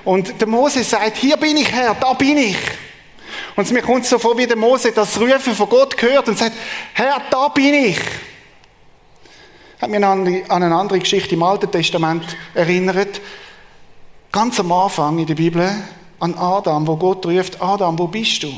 Und 0.06 0.40
der 0.40 0.48
Mose 0.48 0.84
sagt, 0.84 1.18
hier 1.18 1.36
bin 1.36 1.58
ich 1.58 1.72
Herr, 1.72 1.96
da 1.96 2.14
bin 2.14 2.38
ich. 2.38 2.58
Und 3.56 3.72
mir 3.72 3.82
kommt 3.82 4.06
so 4.06 4.20
vor, 4.20 4.38
wie 4.38 4.46
der 4.46 4.56
Mose 4.56 4.92
das 4.92 5.20
Rufen 5.20 5.56
von 5.56 5.68
Gott 5.68 6.00
hört 6.02 6.28
und 6.28 6.38
sagt, 6.38 6.56
Herr, 6.94 7.22
da 7.30 7.48
bin 7.48 7.74
ich. 7.74 8.00
Hat 9.82 9.90
mich 9.90 10.04
an 10.04 10.44
eine 10.50 10.76
andere 10.76 11.00
Geschichte 11.00 11.36
im 11.36 11.44
Alten 11.44 11.72
Testament 11.72 12.24
erinnert. 12.54 13.20
Ganz 14.32 14.60
am 14.60 14.72
Anfang 14.72 15.18
in 15.20 15.26
der 15.26 15.36
Bibel 15.36 15.70
an 16.20 16.36
Adam, 16.36 16.86
wo 16.86 16.96
Gott 16.98 17.26
ruft, 17.26 17.62
Adam, 17.62 17.98
wo 17.98 18.08
bist 18.08 18.44
du? 18.44 18.54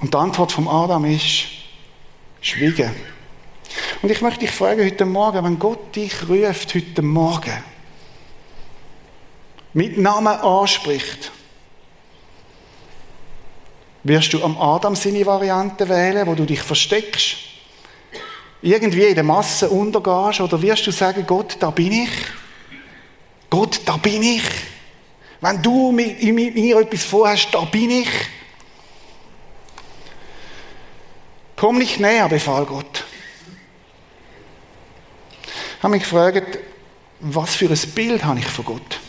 Und 0.00 0.12
die 0.12 0.18
Antwort 0.18 0.52
vom 0.52 0.68
Adam 0.68 1.04
ist, 1.06 1.46
schwiegen. 2.40 2.90
Und 4.02 4.10
ich 4.10 4.20
möchte 4.20 4.40
dich 4.40 4.50
fragen 4.50 4.84
heute 4.84 5.06
Morgen, 5.06 5.42
wenn 5.44 5.58
Gott 5.58 5.96
dich 5.96 6.28
ruft 6.28 6.74
heute 6.74 7.02
Morgen, 7.02 7.64
mit 9.74 9.98
Namen 9.98 10.28
anspricht, 10.28 11.30
wirst 14.04 14.32
du 14.32 14.42
am 14.42 14.56
Adam 14.56 14.94
seine 14.94 15.26
Variante 15.26 15.88
wählen, 15.88 16.26
wo 16.26 16.34
du 16.34 16.44
dich 16.44 16.62
versteckst, 16.62 17.36
irgendwie 18.62 19.04
in 19.04 19.14
der 19.14 19.24
Masse 19.24 19.68
untergehst, 19.68 20.40
oder 20.40 20.62
wirst 20.62 20.86
du 20.86 20.90
sagen, 20.90 21.26
Gott, 21.26 21.56
da 21.60 21.70
bin 21.70 21.92
ich? 21.92 22.10
Gott, 23.50 23.80
da 23.84 23.96
bin 23.96 24.22
ich. 24.22 24.42
Wenn 25.40 25.62
du 25.62 25.92
mir 25.92 26.78
etwas 26.78 27.04
vorhast, 27.04 27.48
da 27.52 27.60
bin 27.60 27.90
ich. 27.90 28.08
Komm 31.56 31.78
nicht 31.78 32.00
näher, 32.00 32.28
befahl 32.28 32.64
Gott. 32.64 33.04
Ich 35.76 35.82
habe 35.82 35.92
mich 35.92 36.02
gefragt, 36.02 36.58
was 37.20 37.54
für 37.54 37.68
ein 37.68 37.90
Bild 37.94 38.24
habe 38.24 38.38
ich 38.38 38.46
von 38.46 38.64
Gott? 38.64 39.00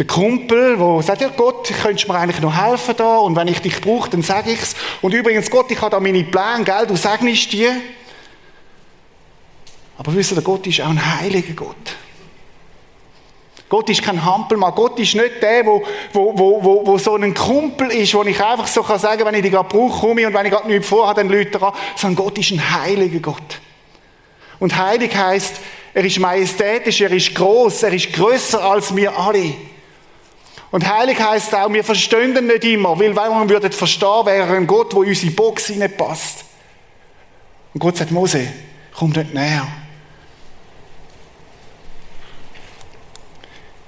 Der 0.00 0.06
Kumpel, 0.06 0.78
der 0.78 1.02
sagt, 1.02 1.20
ja 1.20 1.28
Gott, 1.28 1.70
könntest 1.82 2.08
du 2.08 2.12
mir 2.12 2.18
eigentlich 2.18 2.40
noch 2.40 2.56
helfen 2.56 2.94
da 2.96 3.18
und 3.18 3.36
wenn 3.36 3.48
ich 3.48 3.60
dich 3.60 3.82
brauche, 3.82 4.08
dann 4.08 4.22
sage 4.22 4.50
ich's. 4.50 4.74
Und 5.02 5.12
übrigens, 5.12 5.50
Gott, 5.50 5.70
ich 5.70 5.78
habe 5.78 5.90
da 5.90 6.00
meine 6.00 6.24
Pläne, 6.24 6.64
gell, 6.64 6.86
du 6.86 6.96
segnest 6.96 7.52
die. 7.52 7.68
Aber 9.98 10.14
wisst 10.14 10.32
ihr, 10.32 10.40
Gott 10.40 10.66
ist 10.66 10.80
auch 10.80 10.88
ein 10.88 11.20
heiliger 11.20 11.52
Gott. 11.52 11.76
Gott 13.68 13.90
ist 13.90 14.02
kein 14.02 14.24
Hampelmann. 14.24 14.74
Gott 14.74 14.98
ist 14.98 15.14
nicht 15.14 15.42
der, 15.42 15.66
wo, 15.66 15.82
wo, 16.14 16.32
wo, 16.34 16.64
wo, 16.64 16.86
wo 16.86 16.96
so 16.96 17.16
ein 17.16 17.34
Kumpel 17.34 17.90
ist, 17.90 18.14
wo 18.14 18.22
ich 18.22 18.42
einfach 18.42 18.68
so 18.68 18.82
kann 18.82 18.98
sagen, 18.98 19.26
wenn 19.26 19.34
ich 19.34 19.42
die 19.42 19.50
gerade 19.50 19.68
brauche, 19.68 20.00
komme 20.00 20.26
und 20.26 20.32
wenn 20.32 20.46
ich 20.46 20.52
gerade 20.52 20.66
nichts 20.66 20.88
vorhabe, 20.88 21.20
dann 21.20 21.30
Leute 21.30 21.60
an. 21.60 21.74
Sondern 21.94 22.24
Gott 22.24 22.38
ist 22.38 22.52
ein 22.52 22.82
heiliger 22.82 23.20
Gott. 23.20 23.60
Und 24.60 24.74
heilig 24.78 25.14
heißt, 25.14 25.56
er 25.92 26.04
ist 26.06 26.18
majestätisch, 26.18 27.02
er 27.02 27.12
ist 27.12 27.34
groß, 27.34 27.82
er 27.82 27.92
ist 27.92 28.14
größer 28.14 28.64
als 28.64 28.96
wir 28.96 29.14
alle. 29.14 29.52
Und 30.70 30.88
heilig 30.88 31.20
heißt 31.20 31.54
auch, 31.54 31.72
wir 31.72 31.82
verstehen 31.82 32.36
ihn 32.36 32.46
nicht 32.46 32.64
immer, 32.64 32.98
weil 32.98 33.14
wenn 33.14 33.16
wir 33.18 33.48
würden 33.48 33.72
verstehen, 33.72 34.26
wäre 34.26 34.46
er 34.46 34.56
ein 34.56 34.66
Gott, 34.66 34.94
wo 34.94 35.02
in 35.02 35.08
unsere 35.08 35.32
Box 35.32 35.66
hineinpasst. 35.66 36.44
Und 37.74 37.80
Gott 37.80 37.96
sagt, 37.96 38.12
Mose, 38.12 38.46
komm 38.94 39.10
nicht 39.10 39.34
näher. 39.34 39.66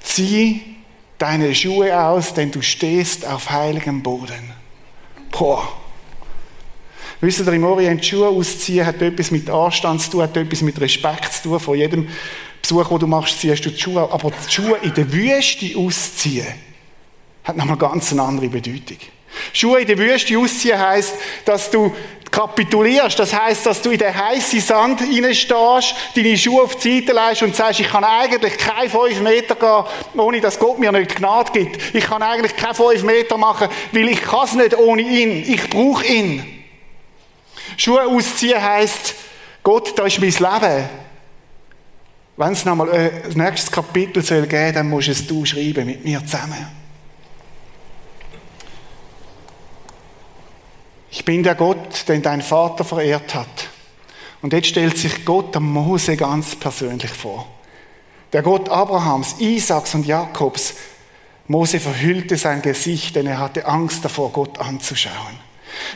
Zieh 0.01 0.77
deine 1.19 1.55
Schuhe 1.55 1.99
aus, 1.99 2.35
denn 2.35 2.51
du 2.51 2.61
stehst 2.63 3.27
auf 3.27 3.51
heiligem 3.51 4.03
Boden. 4.03 4.53
Boah. 5.31 5.69
Wisst 7.21 7.39
ihr, 7.39 7.53
im 7.53 7.63
Orient 7.63 8.05
Schuhe 8.05 8.27
ausziehen 8.27 8.85
hat 8.85 9.01
etwas 9.01 9.31
mit 9.31 9.49
Anstand 9.49 10.03
zu 10.03 10.11
tun, 10.11 10.23
hat 10.23 10.37
etwas 10.37 10.63
mit 10.63 10.81
Respekt 10.81 11.33
zu 11.33 11.43
tun. 11.45 11.61
Von 11.61 11.79
jedem 11.79 12.09
Besuch, 12.61 12.89
den 12.89 12.99
du 12.99 13.07
machst, 13.07 13.39
ziehst 13.39 13.65
du 13.65 13.71
die 13.71 13.81
Schuhe. 13.81 14.01
Aber 14.11 14.33
die 14.33 14.53
Schuhe 14.53 14.79
in 14.83 14.93
der 14.95 15.13
Wüste 15.13 15.79
ausziehen, 15.79 16.47
hat 17.45 17.57
nochmal 17.57 17.77
ganz 17.77 18.13
eine 18.13 18.23
andere 18.23 18.49
Bedeutung. 18.49 18.99
Schuhe 19.53 19.81
in 19.81 19.87
der 19.87 19.99
Wüste 19.99 20.39
ausziehen 20.39 20.79
heisst, 20.79 21.15
dass 21.45 21.71
du 21.71 21.93
kapitulierst. 22.33 23.19
Das 23.19 23.33
heißt, 23.33 23.67
dass 23.67 23.83
du 23.83 23.91
in 23.91 23.99
den 23.99 24.15
heißen 24.15 24.61
Sand 24.61 25.01
reinstehst, 25.03 25.95
deine 26.17 26.37
Schuhe 26.37 26.63
auf 26.63 26.77
die 26.77 27.01
Seite 27.01 27.13
legst 27.13 27.43
und 27.43 27.55
sagst, 27.55 27.81
ich 27.81 27.89
kann 27.89 28.05
eigentlich 28.05 28.57
keine 28.57 28.89
fünf 28.89 29.21
Meter 29.21 29.55
gehen, 29.55 30.21
ohne 30.21 30.41
dass 30.41 30.59
Gott 30.59 30.79
mir 30.79 30.91
nicht 30.91 31.15
Gnade 31.15 31.53
gibt. 31.53 31.95
Ich 31.95 32.05
kann 32.05 32.23
eigentlich 32.23 32.57
keine 32.57 32.75
fünf 32.75 33.03
Meter 33.03 33.37
machen, 33.37 33.69
weil 33.93 34.09
ich 34.09 34.23
kann 34.23 34.47
es 34.47 34.55
nicht 34.55 34.77
ohne 34.77 35.03
ihn. 35.03 35.45
Ich 35.47 35.69
brauche 35.69 36.07
ihn. 36.07 36.65
Schuhe 37.77 38.07
ausziehen 38.07 38.61
heisst, 38.61 39.15
Gott, 39.63 39.97
da 39.97 40.07
ist 40.07 40.19
mein 40.19 40.31
Leben. 40.31 40.89
Wenn 42.37 42.53
es 42.53 42.65
nochmal 42.65 42.91
ein 42.91 42.99
äh, 42.99 43.11
nächstes 43.35 43.71
Kapitel 43.71 44.23
soll 44.23 44.47
geben, 44.47 44.75
dann 44.75 44.89
musst 44.89 45.09
es 45.09 45.27
du 45.27 45.45
schreiben 45.45 45.87
mit 45.87 46.03
mir 46.03 46.25
zusammen. 46.25 46.82
Ich 51.15 51.27
bin 51.27 51.43
der 51.43 51.55
Gott, 51.55 52.09
den 52.09 52.23
dein 52.23 52.41
Vater 52.41 52.85
verehrt 52.85 53.35
hat. 53.35 53.69
Und 54.41 54.55
jetzt 54.55 54.69
stellt 54.69 54.97
sich 54.97 55.27
Gott 55.27 55.55
am 55.55 55.71
Mose 55.71 56.17
ganz 56.17 56.57
persönlich 56.57 57.11
vor. 57.11 57.47
Der 58.33 58.41
Gott 58.41 58.71
Abrahams, 58.71 59.37
Isaaks 59.39 59.95
und 59.95 60.07
Jakobs. 60.07 60.75
Mose 61.49 61.81
verhüllte 61.81 62.39
sein 62.39 62.63
Gesicht, 62.63 63.15
denn 63.15 63.27
er 63.27 63.39
hatte 63.39 63.67
Angst 63.67 64.03
davor, 64.03 64.33
Gott 64.33 64.59
anzuschauen. 64.59 65.39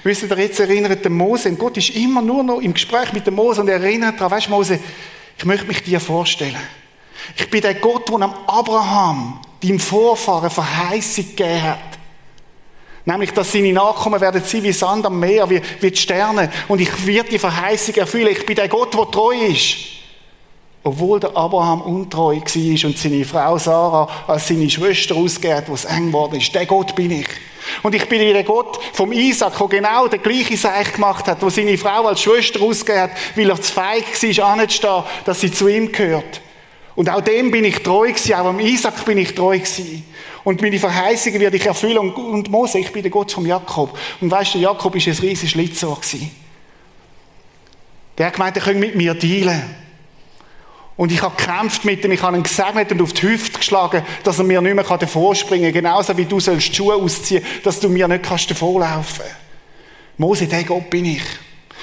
Wisst 0.03 0.23
ihr, 0.25 0.39
jetzt 0.39 0.61
erinnert 0.61 1.03
der 1.03 1.11
Mose, 1.11 1.49
und 1.49 1.59
Gott 1.59 1.79
ist 1.79 1.91
immer 1.91 2.21
nur 2.21 2.43
noch 2.43 2.61
im 2.61 2.75
Gespräch 2.75 3.15
mit 3.15 3.27
dem 3.27 3.37
Mose 3.37 3.63
und 3.63 3.69
er 3.69 3.81
erinnert 3.81 4.21
daran, 4.21 4.33
weißt 4.33 4.49
du, 4.49 4.51
Mose, 4.51 4.79
ich 5.39 5.45
möchte 5.47 5.67
mich 5.67 5.83
dir 5.83 5.99
vorstellen. 5.99 6.57
Ich 7.37 7.49
bin 7.49 7.63
der 7.63 7.75
Gott, 7.75 8.09
der 8.11 8.21
am 8.21 8.35
Abraham, 8.47 9.41
deinem 9.63 9.81
Vorfahren, 9.81 10.51
Verheißung 10.51 11.25
gegeben 11.35 11.63
hat. 11.63 11.96
Nämlich, 13.09 13.33
dass 13.33 13.53
seine 13.53 13.73
Nachkommen 13.73 14.21
werden 14.21 14.42
sein 14.45 14.64
wie 14.64 14.73
Sand 14.73 15.07
am 15.07 15.21
Meer, 15.21 15.49
wie, 15.49 15.62
wie 15.81 15.90
die 15.92 15.97
Sterne. 15.97 16.51
Und 16.66 16.81
ich 16.81 17.07
werde 17.07 17.31
die 17.31 17.38
Verheißung 17.38 17.95
erfüllen. 17.95 18.33
Ich 18.33 18.45
bin 18.45 18.57
der 18.57 18.69
Gott, 18.69 18.92
der 18.95 19.09
treu 19.12 19.33
ist. 19.33 19.77
Obwohl 20.83 21.21
der 21.21 21.37
Abraham 21.37 21.83
untreu 21.83 22.37
war 22.37 22.88
und 22.88 22.99
seine 22.99 23.25
Frau 23.25 23.59
Sarah 23.59 24.09
als 24.27 24.49
seine 24.49 24.69
Schwester 24.69 25.14
ausgeht, 25.14 25.64
wo 25.69 25.75
es 25.75 25.85
eng 25.85 26.09
geworden 26.09 26.40
ist. 26.40 26.53
Der 26.53 26.66
Gott 26.66 26.97
bin 26.97 27.12
ich. 27.12 27.29
Und 27.85 27.95
ich 27.95 28.09
bin 28.09 28.19
der 28.21 28.42
Gott 28.42 28.79
vom 28.92 29.12
Isaac, 29.12 29.57
der 29.57 29.69
genau 29.69 30.09
den 30.09 30.23
gleichen 30.23 30.57
Seich 30.57 30.92
gemacht 30.92 31.29
hat, 31.29 31.40
wo 31.42 31.49
seine 31.49 31.79
Frau 31.79 32.07
als 32.07 32.21
Schwester 32.21 32.61
ausgeht, 32.61 33.11
weil 33.37 33.51
er 33.51 33.61
zu 33.61 33.73
feig 33.73 34.05
war, 34.05 34.49
anzustehen, 34.49 35.03
dass 35.25 35.40
sie 35.40 35.53
zu 35.53 35.69
ihm 35.69 35.92
gehört. 35.92 36.40
Und 36.97 37.11
auch 37.11 37.21
dem 37.21 37.53
bin 37.53 37.64
ich 37.64 37.83
treu 37.83 38.09
gewesen, 38.09 38.35
auch 38.35 38.47
am 38.47 38.59
Isaac 38.59 39.05
bin 39.05 39.19
ich 39.19 39.35
treu 39.35 39.59
gewesen. 39.59 40.05
Und 40.47 40.63
meine 40.63 40.79
Verheißungen 40.79 41.41
werde 41.41 41.57
ich 41.57 41.67
erfüllen. 41.67 41.99
Und, 41.99 42.15
und 42.15 42.51
Mose, 42.53 42.79
ich 42.79 42.93
bin 42.93 43.03
der 43.03 43.11
Gott 43.11 43.33
vom 43.33 43.45
Jakob. 43.47 43.99
Und 44.21 44.31
weißt 44.31 44.55
du, 44.55 44.59
Jakob 44.59 44.95
ist 44.95 45.09
ein 45.09 45.15
riesiges 45.15 45.51
Schlitzohr. 45.51 45.99
Der 48.17 48.27
hat 48.27 48.35
gemeint, 48.35 48.57
er 48.57 48.63
könnte 48.63 48.79
mit 48.79 48.95
mir 48.95 49.15
dealen. 49.15 49.61
Und 50.97 51.11
ich 51.11 51.21
habe 51.21 51.35
gekämpft 51.37 51.85
mit 51.85 52.05
ihm, 52.05 52.13
ich 52.13 52.23
habe 52.23 52.37
ihn 52.37 52.45
gesegnet 52.45 52.93
und 52.93 53.03
auf 53.03 53.13
die 53.13 53.23
Hüfte 53.23 53.59
geschlagen, 53.59 54.05
dass 54.23 54.39
er 54.39 54.45
mir 54.45 54.61
nicht 54.61 54.77
mehr 54.77 54.85
davor 54.85 55.35
springen 55.35 55.73
kann. 55.73 55.83
Genauso 55.83 56.17
wie 56.17 56.27
du 56.27 56.39
sollst 56.39 56.77
Schuhe 56.77 56.95
ausziehen, 56.95 57.45
dass 57.65 57.81
du 57.81 57.89
mir 57.89 58.07
nicht 58.07 58.23
kannst 58.23 58.49
davonlaufen 58.49 59.25
kannst. 59.25 59.37
Mose, 60.17 60.47
der 60.47 60.63
Gott 60.63 60.89
bin 60.89 61.07
ich. 61.07 61.25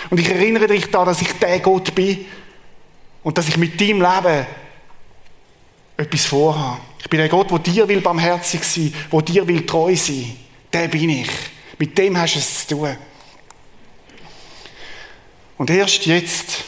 Und 0.10 0.22
ich 0.22 0.30
erinnere 0.30 0.68
dich 0.68 0.90
daran, 0.90 1.08
dass 1.08 1.22
ich 1.22 1.34
der 1.34 1.60
Gott 1.60 1.94
bin. 1.94 2.28
Und 3.24 3.38
dass 3.38 3.50
ich 3.50 3.58
mit 3.58 3.82
deinem 3.82 4.02
Leben 4.02 4.48
etwas 5.98 6.26
vorhabe. 6.26 6.93
Ich 7.04 7.10
bin 7.10 7.20
ein 7.20 7.30
Gott, 7.30 7.52
der 7.52 7.60
dir 7.60 7.88
will 7.88 8.00
barmherzig 8.00 8.64
sein, 8.64 8.94
der 9.12 9.22
dir 9.22 9.48
will 9.48 9.66
treu 9.66 9.94
sein. 9.96 10.38
Der 10.72 10.88
bin 10.88 11.10
ich. 11.10 11.30
Mit 11.78 11.98
dem 11.98 12.18
hast 12.18 12.36
du 12.36 12.40
es 12.40 12.68
zu 12.68 12.76
tun. 12.76 12.96
Und 15.58 15.70
erst 15.70 16.06
jetzt 16.06 16.64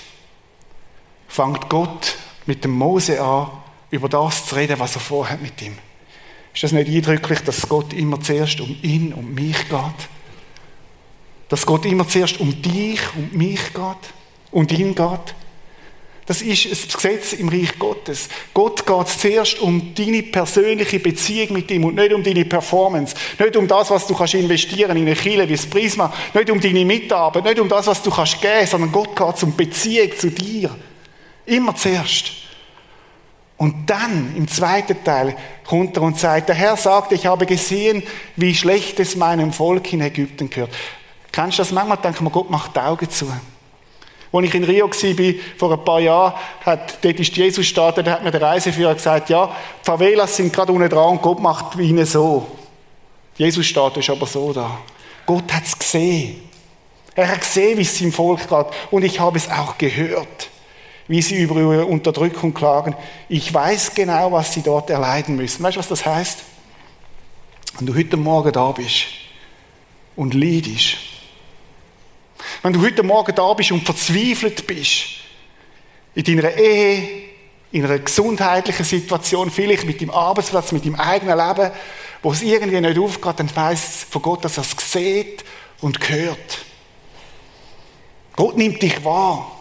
fängt 1.30 1.70
Gott 1.70 2.18
mit 2.46 2.64
dem 2.66 2.72
Mose 2.72 3.22
an, 3.22 3.50
über 3.92 4.10
das 4.10 4.46
zu 4.46 4.56
reden, 4.56 4.78
was 4.78 4.96
er 4.96 5.02
vorhat 5.02 5.42
mit 5.42 5.62
ihm. 5.62 5.78
Ist 6.54 6.64
das 6.64 6.74
nicht 6.74 6.90
eindrücklich, 6.90 7.40
dass 7.40 7.68
Gott 7.68 7.94
immer 7.94 8.20
zuerst 8.20 8.60
um 8.60 8.78
ihn, 8.82 9.14
um 9.14 9.34
mich 9.34 9.70
geht? 9.70 10.10
Dass 11.48 11.66
Gott 11.66 11.86
immer 11.86 12.08
zuerst 12.08 12.40
um 12.42 12.62
dich, 12.62 13.00
um 13.16 13.30
mich 13.32 13.74
geht 13.74 14.14
und 14.52 14.72
ihn 14.74 14.96
geht? 14.96 15.36
Das 16.28 16.42
ist 16.42 16.66
ein 16.66 16.72
Gesetz 16.72 17.34
im 17.34 17.50
Reich 17.50 17.78
Gottes. 17.78 18.30
Gott 18.52 18.86
geht 18.86 19.08
zuerst 19.10 19.60
um 19.60 19.94
deine 19.94 20.24
persönliche 20.24 21.00
Beziehung 21.00 21.54
mit 21.54 21.70
ihm 21.70 21.86
und 21.86 21.96
nicht 21.96 22.14
um 22.14 22.24
deine 22.24 22.46
Performance. 22.46 23.16
Nicht 23.38 23.56
um 23.56 23.68
das, 23.68 23.92
was 23.92 24.08
du 24.08 24.16
kannst 24.16 24.34
investieren 24.34 24.98
in 24.98 25.06
eine 25.06 25.16
Kille 25.16 25.48
wie 25.48 25.56
das 25.56 25.68
Prisma. 25.68 26.12
Nicht 26.34 26.50
um 26.50 26.60
deine 26.60 26.84
Mitarbeit. 26.84 27.44
Nicht 27.44 27.60
um 27.60 27.70
das, 27.70 27.86
was 27.86 28.02
du 28.02 28.10
kannst 28.10 28.42
geben, 28.42 28.66
sondern 28.66 28.92
Gott 28.92 29.16
geht 29.16 29.44
um 29.44 29.56
Beziehung 29.56 30.18
zu 30.18 30.32
dir. 30.32 30.76
Immer 31.46 31.76
zuerst. 31.76 32.32
Und 33.58 33.88
dann, 33.88 34.36
im 34.36 34.48
zweiten 34.48 35.04
Teil, 35.04 35.38
kommt 35.66 35.96
er 35.96 36.04
und 36.04 36.18
sagt, 36.18 36.50
der 36.50 36.56
Herr 36.56 36.76
sagt, 36.76 37.12
ich 37.12 37.28
habe 37.28 37.46
gesehen, 37.46 38.02
wie 38.36 38.56
schlecht 38.56 39.00
es 39.00 39.16
meinem 39.16 39.54
Volk 39.54 39.94
in 39.94 40.02
Ägypten 40.02 40.50
gehört. 40.50 40.72
Kennst 41.32 41.60
du 41.60 41.62
das? 41.62 41.72
Manchmal 41.72 41.98
denkt 41.98 42.20
man, 42.22 42.34
Gott 42.34 42.50
macht 42.50 42.76
die 42.76 42.80
Augen 42.80 43.10
zu. 43.10 43.32
Als 44.36 44.46
ich 44.46 44.56
in 44.56 44.64
Rio 44.64 44.90
war, 44.90 45.34
vor 45.58 45.72
ein 45.72 45.86
paar 45.86 46.00
Jahren, 46.02 46.34
hat, 46.66 46.98
dort 47.02 47.20
ist 47.20 47.36
Jesus 47.36 47.58
gestartet, 47.58 48.06
da 48.06 48.12
hat 48.12 48.24
mir 48.24 48.32
der 48.32 48.42
Reiseführer 48.42 48.94
gesagt, 48.94 49.30
ja, 49.30 49.48
die 49.48 49.86
Favelas 49.86 50.36
sind 50.36 50.52
gerade 50.52 50.72
unten 50.72 50.90
dran 50.90 51.12
und 51.12 51.22
Gott 51.22 51.40
macht 51.40 51.78
ihnen 51.78 52.06
so. 52.06 52.46
Jesus 53.38 53.66
steht 53.66 53.98
ist 53.98 54.10
aber 54.10 54.26
so 54.26 54.54
da. 54.54 54.80
Gott 55.26 55.52
hat 55.54 55.64
es 55.64 55.78
gesehen. 55.78 56.42
Er 57.16 57.30
hat 57.30 57.42
gesehen, 57.42 57.78
wie 57.78 57.84
es 57.84 57.98
seinem 57.98 58.12
Volk 58.12 58.48
geht. 58.48 58.66
Und 58.92 59.04
ich 59.04 59.20
habe 59.20 59.38
es 59.38 59.50
auch 59.50 59.78
gehört, 59.78 60.50
wie 61.08 61.22
sie 61.22 61.42
über 61.42 61.56
ihre 61.56 61.86
Unterdrückung 61.86 62.54
klagen. 62.54 62.96
Ich 63.30 63.54
weiß 63.54 63.94
genau, 63.96 64.32
was 64.32 64.54
sie 64.54 64.62
dort 64.62 64.90
erleiden 64.90 65.36
müssen. 65.36 65.64
Weißt 65.64 65.78
du, 65.78 65.80
was 65.80 65.88
das 65.88 66.06
heißt? 66.06 66.40
Wenn 67.78 67.88
du 67.88 67.96
heute 67.96 68.18
Morgen 68.18 68.52
da 68.52 68.72
bist 68.72 69.06
und 70.16 70.34
leidest, 70.34 70.98
wenn 72.66 72.74
du 72.74 72.82
heute 72.82 73.04
Morgen 73.04 73.36
da 73.36 73.54
bist 73.54 73.72
und 73.72 73.86
verzweifelt 73.86 74.66
bist, 74.66 75.04
in 76.16 76.24
deiner 76.24 76.56
Ehe, 76.56 77.26
in 77.72 77.86
einer 77.86 78.00
gesundheitlichen 78.00 78.84
Situation, 78.84 79.52
vielleicht 79.52 79.86
mit 79.86 80.02
dem 80.02 80.10
Arbeitsplatz, 80.10 80.72
mit 80.72 80.84
dem 80.84 80.96
eigenen 80.96 81.38
Leben, 81.38 81.70
wo 82.24 82.32
es 82.32 82.42
irgendwie 82.42 82.82
nicht 82.82 82.98
aufgeht, 82.98 83.36
dann 83.40 83.56
weiss 83.56 84.08
von 84.10 84.20
Gott, 84.20 84.44
dass 84.46 84.58
er 84.58 84.64
es 84.64 84.92
sieht 84.92 85.46
und 85.82 86.10
hört. 86.10 86.66
Gott 88.36 88.58
nimmt 88.58 88.82
dich 88.82 89.06
wahr. 89.06 89.55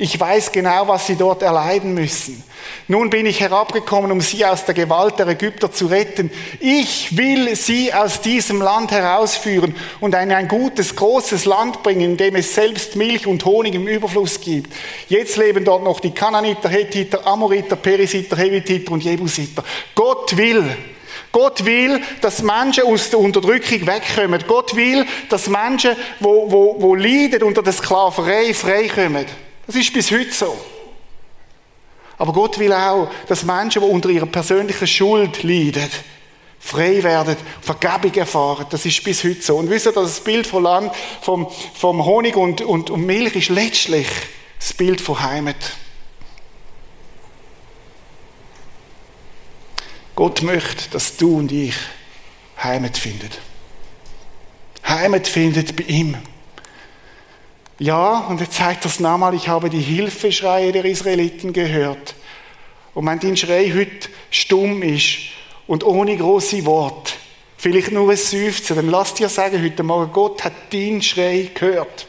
Ich 0.00 0.18
weiß 0.18 0.52
genau, 0.52 0.86
was 0.86 1.08
sie 1.08 1.16
dort 1.16 1.42
erleiden 1.42 1.92
müssen. 1.92 2.44
Nun 2.86 3.10
bin 3.10 3.26
ich 3.26 3.40
herabgekommen, 3.40 4.12
um 4.12 4.20
sie 4.20 4.44
aus 4.44 4.64
der 4.64 4.72
Gewalt 4.74 5.18
der 5.18 5.26
Ägypter 5.26 5.72
zu 5.72 5.86
retten. 5.86 6.30
Ich 6.60 7.16
will 7.16 7.56
sie 7.56 7.92
aus 7.92 8.20
diesem 8.20 8.62
Land 8.62 8.92
herausführen 8.92 9.74
und 9.98 10.14
in 10.14 10.30
ein 10.30 10.46
gutes, 10.46 10.94
großes 10.94 11.46
Land 11.46 11.82
bringen, 11.82 12.12
in 12.12 12.16
dem 12.16 12.36
es 12.36 12.54
selbst 12.54 12.94
Milch 12.94 13.26
und 13.26 13.44
Honig 13.44 13.74
im 13.74 13.88
Überfluss 13.88 14.40
gibt. 14.40 14.72
Jetzt 15.08 15.36
leben 15.36 15.64
dort 15.64 15.82
noch 15.82 15.98
die 15.98 16.12
Kananiter, 16.12 16.68
Hethiter, 16.68 17.26
Amoriter, 17.26 17.74
Perisiter, 17.74 18.36
Hevititer 18.36 18.92
und 18.92 19.02
Jebusiter. 19.02 19.64
Gott 19.96 20.36
will, 20.36 20.76
Gott 21.32 21.64
will, 21.64 22.00
dass 22.20 22.40
Menschen 22.40 22.84
aus 22.84 23.10
der 23.10 23.18
Unterdrückung 23.18 23.84
wegkommen. 23.84 24.44
Gott 24.46 24.76
will, 24.76 25.04
dass 25.28 25.48
Menschen, 25.48 25.96
wo, 26.20 26.48
wo, 26.48 26.76
wo 26.78 26.94
leiden 26.94 27.42
unter 27.42 27.64
der 27.64 27.72
Sklaverei, 27.72 28.54
freikommen. 28.54 29.26
Das 29.68 29.76
ist 29.76 29.92
bis 29.92 30.10
heute 30.10 30.32
so. 30.32 30.58
Aber 32.16 32.32
Gott 32.32 32.58
will 32.58 32.72
auch, 32.72 33.10
dass 33.26 33.44
Menschen, 33.44 33.82
die 33.82 33.88
unter 33.88 34.08
ihrer 34.08 34.24
persönlichen 34.24 34.86
Schuld 34.86 35.42
leiden, 35.42 35.90
frei 36.58 37.02
werden, 37.02 37.36
Vergebung 37.60 38.14
erfahren. 38.14 38.64
Das 38.70 38.86
ist 38.86 39.04
bis 39.04 39.22
heute 39.24 39.42
so. 39.42 39.56
Und 39.56 39.68
wisst 39.68 39.84
ihr, 39.84 39.92
das 39.92 40.20
Bild 40.20 40.46
vom 40.46 40.62
Land, 40.62 40.90
vom, 41.20 41.50
vom 41.74 42.02
Honig 42.06 42.34
und, 42.34 42.62
und, 42.62 42.88
und 42.88 43.04
Milch 43.04 43.36
ist 43.36 43.50
letztlich 43.50 44.08
das 44.58 44.72
Bild 44.72 45.02
von 45.02 45.20
Heimat. 45.20 45.76
Gott 50.14 50.40
möchte, 50.40 50.88
dass 50.92 51.18
du 51.18 51.36
und 51.36 51.52
ich 51.52 51.74
Heimat 52.64 52.96
finden. 52.96 53.30
Heimat 54.82 55.28
findet 55.28 55.76
bei 55.76 55.84
ihm. 55.84 56.16
Ja, 57.78 58.26
und 58.28 58.40
jetzt 58.40 58.54
zeigt 58.54 58.84
das 58.84 58.98
nochmal, 58.98 59.34
ich 59.34 59.48
habe 59.48 59.70
die 59.70 59.80
Hilfeschreie 59.80 60.72
der 60.72 60.84
Israeliten 60.84 61.52
gehört. 61.52 62.16
Und 62.94 63.06
wenn 63.06 63.20
dein 63.20 63.36
Schrei 63.36 63.72
heute 63.72 64.08
stumm 64.30 64.82
ist 64.82 65.18
und 65.68 65.84
ohne 65.84 66.16
große 66.16 66.66
Worte, 66.66 67.12
vielleicht 67.56 67.92
nur 67.92 68.10
ein 68.10 68.16
Seufzen, 68.16 68.74
dann 68.74 68.90
lass 68.90 69.14
dir 69.14 69.28
sagen 69.28 69.62
heute 69.62 69.84
Morgen, 69.84 70.12
Gott 70.12 70.42
hat 70.42 70.72
deinen 70.72 71.02
Schrei 71.02 71.50
gehört. 71.54 72.08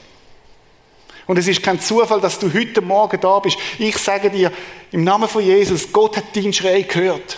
Und 1.28 1.38
es 1.38 1.48
ist 1.48 1.62
kein 1.62 1.80
Zufall, 1.80 2.20
dass 2.20 2.40
du 2.40 2.52
heute 2.52 2.82
Morgen 2.82 3.22
da 3.22 3.38
bist. 3.38 3.58
Ich 3.78 3.96
sage 4.00 4.32
dir, 4.32 4.52
im 4.92 5.04
Namen 5.04 5.30
von 5.30 5.44
Jesus, 5.44 5.92
Gott 5.92 6.18
hat 6.18 6.36
deinen 6.36 6.54
Schrei 6.54 6.82
gehört. 6.82 7.38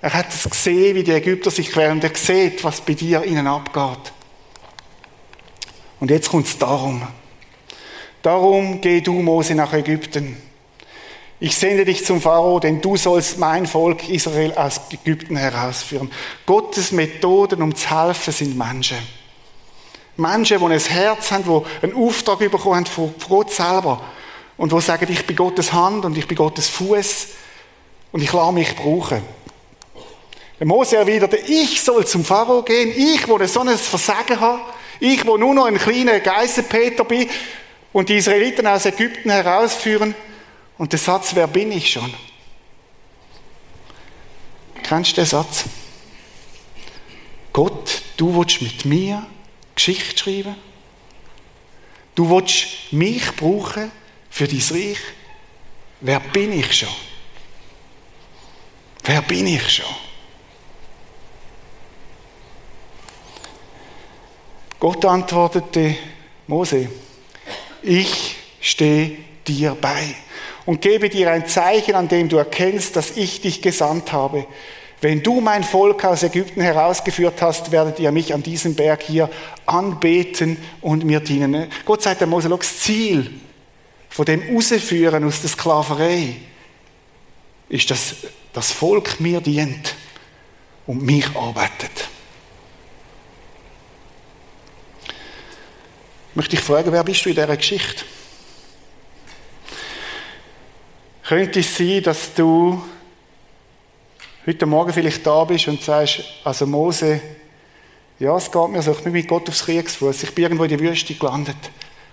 Er 0.00 0.12
hat 0.12 0.32
es 0.32 0.48
gesehen, 0.48 0.94
wie 0.94 1.02
die 1.02 1.10
Ägypter 1.10 1.50
sich 1.50 1.72
quälen. 1.72 2.00
Er 2.00 2.14
sieht, 2.14 2.62
was 2.62 2.80
bei 2.80 2.92
dir 2.92 3.24
ihnen 3.24 3.48
abgeht. 3.48 4.12
Und 6.04 6.10
jetzt 6.10 6.28
kommt 6.28 6.46
es 6.46 6.58
darum. 6.58 7.00
Darum 8.20 8.82
geh 8.82 9.00
du, 9.00 9.14
Mose, 9.14 9.54
nach 9.54 9.72
Ägypten. 9.72 10.36
Ich 11.40 11.56
sende 11.56 11.86
dich 11.86 12.04
zum 12.04 12.20
Pharao, 12.20 12.60
denn 12.60 12.82
du 12.82 12.98
sollst 12.98 13.38
mein 13.38 13.66
Volk 13.66 14.06
Israel 14.10 14.52
aus 14.52 14.82
Ägypten 14.90 15.34
herausführen. 15.34 16.12
Gottes 16.44 16.92
Methoden, 16.92 17.62
um 17.62 17.74
zu 17.74 17.88
helfen, 17.88 18.34
sind 18.34 18.58
Menschen. 18.58 18.98
Menschen, 20.18 20.58
die 20.58 20.64
ein 20.66 20.78
Herz 20.78 21.30
haben, 21.30 21.44
die 21.44 21.86
einen 21.86 21.96
Auftrag 21.96 22.38
bekommen 22.38 22.74
haben 22.76 22.84
von 22.84 23.14
Gott 23.26 23.50
selber 23.50 24.02
und 24.58 24.72
die 24.72 24.80
sagen, 24.82 25.10
ich 25.10 25.26
bin 25.26 25.36
Gottes 25.36 25.72
Hand 25.72 26.04
und 26.04 26.18
ich 26.18 26.28
bin 26.28 26.36
Gottes 26.36 26.68
Fuß 26.68 27.28
und 28.12 28.22
ich 28.22 28.30
lasse 28.30 28.52
mich 28.52 28.76
brauchen. 28.76 29.22
Der 30.60 30.66
Mose 30.66 30.98
erwiderte, 30.98 31.38
ich 31.38 31.80
soll 31.80 32.06
zum 32.06 32.26
Pharao 32.26 32.62
gehen, 32.62 32.92
ich, 32.94 33.26
wo 33.26 33.42
so 33.46 33.60
ein 33.60 33.78
Versagen 33.78 34.38
habe, 34.38 34.60
ich, 35.04 35.26
wo 35.26 35.36
nur 35.36 35.54
noch 35.54 35.66
ein 35.66 35.78
kleiner 35.78 36.20
Geißelpeter 36.20 37.04
bin 37.04 37.28
und 37.92 38.08
die 38.08 38.16
Israeliten 38.16 38.66
aus 38.66 38.86
Ägypten 38.86 39.30
herausführen. 39.30 40.14
Und 40.76 40.92
der 40.92 40.98
Satz, 40.98 41.34
wer 41.34 41.46
bin 41.46 41.70
ich 41.72 41.90
schon? 41.90 42.12
Kennst 44.82 45.12
du 45.12 45.16
den 45.16 45.26
Satz? 45.26 45.64
Gott, 47.52 48.02
du 48.16 48.36
willst 48.36 48.60
mit 48.60 48.84
mir 48.84 49.24
Geschichte 49.74 50.18
schreiben? 50.18 50.56
Du 52.14 52.28
willst 52.28 52.92
mich 52.92 53.34
brauchen 53.36 53.90
für 54.30 54.48
dein 54.48 54.62
Reich? 54.70 54.98
Wer 56.00 56.20
bin 56.20 56.52
ich 56.58 56.72
schon? 56.72 56.94
Wer 59.04 59.22
bin 59.22 59.46
ich 59.46 59.68
schon? 59.70 59.94
Gott 64.80 65.04
antwortete 65.04 65.96
Mose, 66.46 66.88
ich 67.82 68.36
stehe 68.60 69.16
dir 69.46 69.76
bei 69.80 70.14
und 70.66 70.80
gebe 70.80 71.08
dir 71.08 71.30
ein 71.30 71.46
Zeichen, 71.46 71.94
an 71.94 72.08
dem 72.08 72.28
du 72.28 72.36
erkennst, 72.36 72.96
dass 72.96 73.16
ich 73.16 73.40
dich 73.40 73.62
gesandt 73.62 74.12
habe. 74.12 74.46
Wenn 75.00 75.22
du 75.22 75.40
mein 75.40 75.64
Volk 75.64 76.04
aus 76.04 76.22
Ägypten 76.22 76.62
herausgeführt 76.62 77.42
hast, 77.42 77.70
werdet 77.72 77.98
ihr 77.98 78.10
mich 78.10 78.32
an 78.32 78.42
diesem 78.42 78.74
Berg 78.74 79.02
hier 79.02 79.28
anbeten 79.66 80.56
und 80.80 81.04
mir 81.04 81.20
dienen. 81.20 81.70
Gott 81.84 82.02
sagt 82.02 82.20
der 82.20 82.26
Mose, 82.26 82.48
das 82.48 82.80
Ziel 82.80 83.30
von 84.08 84.24
dem 84.24 84.42
Rausführen 84.54 85.24
aus 85.24 85.42
der 85.42 85.50
Sklaverei 85.50 86.36
ist, 87.68 87.90
dass 87.90 88.14
das 88.52 88.70
Volk 88.70 89.20
mir 89.20 89.40
dient 89.40 89.94
und 90.86 91.02
mich 91.02 91.26
arbeitet. 91.36 92.08
Möchte 96.34 96.56
ich 96.56 96.62
fragen, 96.62 96.92
wer 96.92 97.04
bist 97.04 97.24
du 97.24 97.30
in 97.30 97.34
dieser 97.34 97.56
Geschichte? 97.56 98.04
Könnte 101.22 101.60
es 101.60 101.76
sein, 101.76 102.02
dass 102.02 102.34
du 102.34 102.82
heute 104.46 104.66
Morgen 104.66 104.92
vielleicht 104.92 105.26
da 105.26 105.44
bist 105.44 105.68
und 105.68 105.82
sagst, 105.82 106.22
also 106.44 106.66
Mose, 106.66 107.20
ja, 108.18 108.36
es 108.36 108.50
geht 108.50 108.68
mir 108.68 108.82
so, 108.82 108.92
ich 108.92 109.00
bin 109.00 109.12
mit 109.12 109.26
Gott 109.26 109.48
aufs 109.48 109.64
Kriegsfuß, 109.64 110.22
ich 110.22 110.34
bin 110.34 110.44
irgendwo 110.44 110.64
in 110.64 110.76
die 110.76 110.80
Wüste 110.80 111.14
gelandet. 111.14 111.56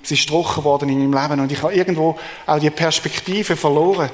Es 0.03 0.11
ist 0.11 0.27
trocken 0.27 0.63
worden 0.63 0.89
in 0.89 1.09
meinem 1.09 1.21
Leben 1.29 1.41
und 1.41 1.51
ich 1.51 1.61
habe 1.61 1.73
irgendwo 1.73 2.17
auch 2.47 2.59
die 2.59 2.69
Perspektive 2.69 3.55
verloren, 3.55 4.09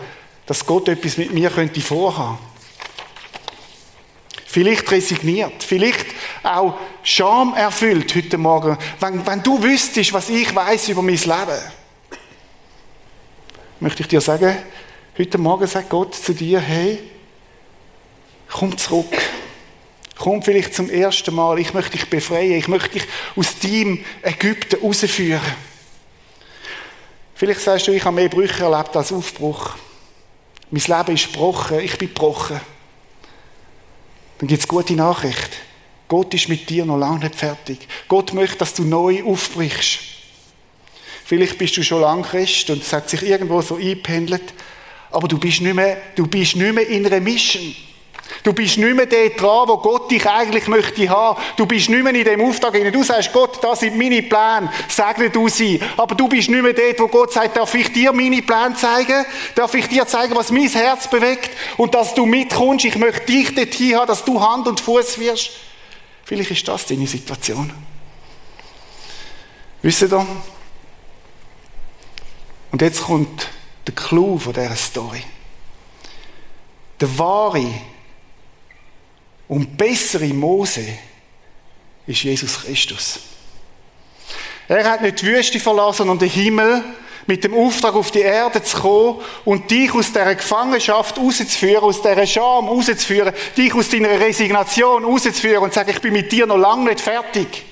dass 0.45 0.65
Gott 0.65 0.89
etwas 0.89 1.17
mit 1.17 1.31
mir 1.31 1.49
könnte 1.49 1.79
vorhaben. 1.79 2.39
Vielleicht 4.49 4.89
resigniert, 4.91 5.61
vielleicht 5.61 6.05
auch 6.41 6.79
Scham 7.03 7.53
erfüllt 7.53 8.15
heute 8.15 8.37
Morgen, 8.37 8.77
wenn, 9.01 9.27
wenn 9.27 9.43
du 9.43 9.61
wüsstest, 9.61 10.13
was 10.13 10.29
ich 10.29 10.55
weiß 10.55 10.87
über 10.87 11.01
mein 11.01 11.15
Leben. 11.15 11.61
Möchte 13.81 14.03
ich 14.03 14.07
dir 14.07 14.21
sagen, 14.21 14.57
heute 15.17 15.37
Morgen 15.37 15.67
sagt 15.67 15.89
Gott 15.89 16.15
zu 16.15 16.33
dir, 16.33 16.61
hey, 16.61 16.97
komm 18.49 18.77
zurück. 18.77 19.21
Komm 20.17 20.41
vielleicht 20.41 20.73
zum 20.73 20.89
ersten 20.89 21.35
Mal. 21.35 21.59
Ich 21.59 21.73
möchte 21.73 21.91
dich 21.91 22.09
befreien. 22.09 22.53
Ich 22.53 22.69
möchte 22.69 22.89
dich 22.89 23.03
aus 23.35 23.59
deinem 23.59 24.03
Ägypten 24.23 24.81
rausführen. 24.81 25.41
Vielleicht 27.35 27.59
sagst 27.59 27.87
du, 27.87 27.91
ich 27.91 28.03
habe 28.03 28.15
mehr 28.15 28.29
Brüche 28.29 28.63
erlebt 28.63 28.95
als 28.95 29.11
Aufbruch. 29.11 29.75
Mein 30.71 30.81
Leben 30.81 31.15
ist 31.15 31.33
gebrochen, 31.33 31.81
ich 31.81 31.97
bin 31.97 32.07
gebrochen. 32.07 32.59
Dann 34.39 34.47
gibt 34.47 34.61
es 34.61 34.67
gute 34.67 34.93
Nachricht. 34.93 35.49
Gott 36.07 36.33
ist 36.33 36.47
mit 36.47 36.69
dir 36.69 36.85
noch 36.85 36.97
lange 36.97 37.19
nicht 37.19 37.35
fertig. 37.35 37.87
Gott 38.07 38.33
möchte, 38.33 38.59
dass 38.59 38.73
du 38.73 38.83
neu 38.83 39.23
aufbrichst. 39.23 39.99
Vielleicht 41.25 41.57
bist 41.57 41.75
du 41.75 41.83
schon 41.83 42.01
lange 42.01 42.23
Christ 42.23 42.69
und 42.69 42.81
es 42.81 42.93
hat 42.93 43.09
sich 43.09 43.23
irgendwo 43.23 43.61
so 43.61 43.75
eingependelt, 43.75 44.53
aber 45.11 45.27
du 45.27 45.37
bist 45.37 45.59
nicht 45.59 45.73
mehr, 45.73 45.97
du 46.15 46.25
bist 46.25 46.55
nicht 46.55 46.73
mehr 46.73 46.87
in 46.87 47.05
einer 47.05 47.19
Mission. 47.19 47.75
Du 48.43 48.53
bist 48.53 48.77
nicht 48.77 48.95
mehr 48.95 49.05
der 49.05 49.29
dran, 49.31 49.67
wo 49.67 49.77
Gott 49.77 50.11
dich 50.11 50.25
eigentlich 50.25 50.67
möchte 50.67 51.09
haben. 51.09 51.39
Du 51.55 51.65
bist 51.65 51.89
nicht 51.89 52.03
mehr 52.03 52.13
in 52.13 52.23
dem 52.23 52.41
Auftrag 52.41 52.75
hinein. 52.75 52.93
Du 52.93 53.03
sagst, 53.03 53.31
Gott, 53.33 53.63
das 53.63 53.81
sind 53.81 53.97
meine 53.97 54.21
Pläne. 54.21 54.71
Segne 54.87 55.29
du 55.29 55.49
sie. 55.49 55.81
Aber 55.97 56.15
du 56.15 56.27
bist 56.27 56.49
nicht 56.49 56.61
mehr 56.61 56.73
dort, 56.73 56.99
wo 56.99 57.07
Gott 57.07 57.33
sagt, 57.33 57.57
darf 57.57 57.73
ich 57.73 57.91
dir 57.91 58.13
meine 58.13 58.41
Pläne 58.41 58.75
zeigen? 58.75 59.25
Darf 59.55 59.73
ich 59.73 59.87
dir 59.87 60.07
zeigen, 60.07 60.35
was 60.35 60.51
mein 60.51 60.69
Herz 60.69 61.09
bewegt? 61.09 61.49
Und 61.77 61.95
dass 61.95 62.13
du 62.13 62.25
mitkommst. 62.25 62.85
Ich 62.85 62.97
möchte 62.97 63.25
dich 63.25 63.53
dorthin 63.55 63.95
haben, 63.95 64.07
dass 64.07 64.23
du 64.23 64.41
Hand 64.41 64.67
und 64.67 64.79
Fuß 64.79 65.19
wirst. 65.19 65.51
Vielleicht 66.23 66.51
ist 66.51 66.67
das 66.67 66.85
deine 66.85 67.07
Situation. 67.07 67.71
Wisst 69.81 70.01
ihr? 70.01 70.27
Und 72.71 72.81
jetzt 72.81 73.03
kommt 73.03 73.47
der 73.85 73.95
Clou 73.95 74.37
von 74.37 74.53
dieser 74.53 74.75
Story. 74.75 75.23
Der 76.99 77.17
wahre 77.17 77.73
und 79.47 79.77
bessere 79.77 80.27
Mose 80.27 80.85
ist 82.05 82.23
Jesus 82.23 82.61
Christus. 82.61 83.19
Er 84.67 84.89
hat 84.89 85.01
nicht 85.01 85.21
die 85.21 85.27
Wüste 85.27 85.59
verlassen 85.59 86.09
und 86.09 86.21
den 86.21 86.29
Himmel 86.29 86.83
mit 87.25 87.43
dem 87.43 87.53
Auftrag 87.53 87.93
auf 87.93 88.11
die 88.11 88.21
Erde 88.21 88.63
zu 88.63 88.77
kommen 88.77 89.21
und 89.43 89.69
dich 89.69 89.93
aus 89.93 90.07
dieser 90.07 90.33
Gefangenschaft 90.33 91.17
rauszuführen, 91.17 91.83
aus 91.83 92.01
dieser 92.01 92.25
Scham 92.25 92.67
rauszuführen, 92.67 93.33
dich 93.55 93.73
aus 93.73 93.89
deiner 93.89 94.19
Resignation 94.19 95.03
rauszuführen 95.03 95.63
und 95.63 95.73
zu 95.73 95.79
sagen, 95.79 95.91
ich 95.91 96.01
bin 96.01 96.13
mit 96.13 96.31
dir 96.31 96.45
noch 96.45 96.57
lange 96.57 96.85
nicht 96.85 97.01
fertig. 97.01 97.65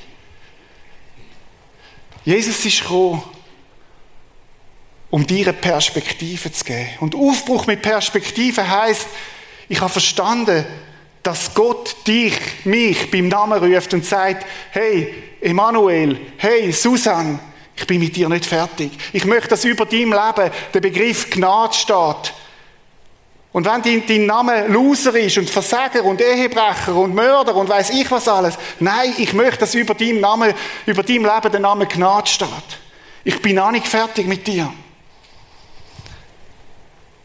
Jesus 2.26 2.66
ist 2.66 2.82
gekommen, 2.82 3.24
um 5.10 5.26
dir 5.26 5.48
eine 5.48 5.54
Perspektive 5.54 6.52
zu 6.52 6.66
geben. 6.66 6.90
Und 7.00 7.16
Aufbruch 7.16 7.68
mit 7.68 7.82
Perspektive 7.82 8.68
heißt, 8.68 9.08
ich 9.70 9.80
habe 9.80 9.92
verstanden, 9.92 10.66
dass 11.26 11.54
Gott 11.56 11.96
dich, 12.06 12.36
mich 12.66 13.10
beim 13.10 13.28
Namen 13.30 13.58
ruft 13.58 13.94
und 13.96 14.06
sagt, 14.06 14.46
hey, 14.72 15.14
Emanuel, 15.42 16.20
hey, 16.38 16.72
Susan, 16.72 17.40
ich 17.76 17.88
bin 17.88 18.00
mit 18.00 18.16
dir 18.16 18.30
nicht 18.30 18.46
fertig. 18.46 18.92
Ich 19.12 19.26
möchte, 19.26 19.50
dass 19.50 19.66
über 19.66 19.86
deinem 19.86 20.14
Leben 20.14 20.52
der 20.74 20.80
Begriff 20.82 21.30
Gnade 21.32 21.74
steht. 21.74 22.34
Und 23.52 23.66
wenn 23.66 23.82
dein, 23.82 24.06
dein 24.06 24.26
Name 24.28 24.68
Loser 24.68 25.16
ist 25.16 25.38
und 25.40 25.50
Versager 25.50 26.04
und 26.04 26.22
Ehebrecher 26.22 26.94
und 26.94 27.16
Mörder 27.16 27.56
und 27.56 27.70
weiß 27.70 27.90
ich 27.90 28.10
was 28.12 28.28
alles, 28.28 28.56
nein, 28.80 29.14
ich 29.18 29.34
möchte, 29.34 29.62
dass 29.62 29.74
über 29.74 29.96
deinem 29.96 30.20
Namen, 30.20 30.54
über 30.86 31.02
deinem 31.02 31.26
Leben 31.26 31.52
der 31.52 31.60
Name 31.60 31.88
Gnade 31.88 32.28
steht. 32.28 32.50
Ich 33.24 33.42
bin 33.42 33.58
auch 33.58 33.72
nicht 33.72 33.88
fertig 33.88 34.28
mit 34.28 34.46
dir. 34.46 34.72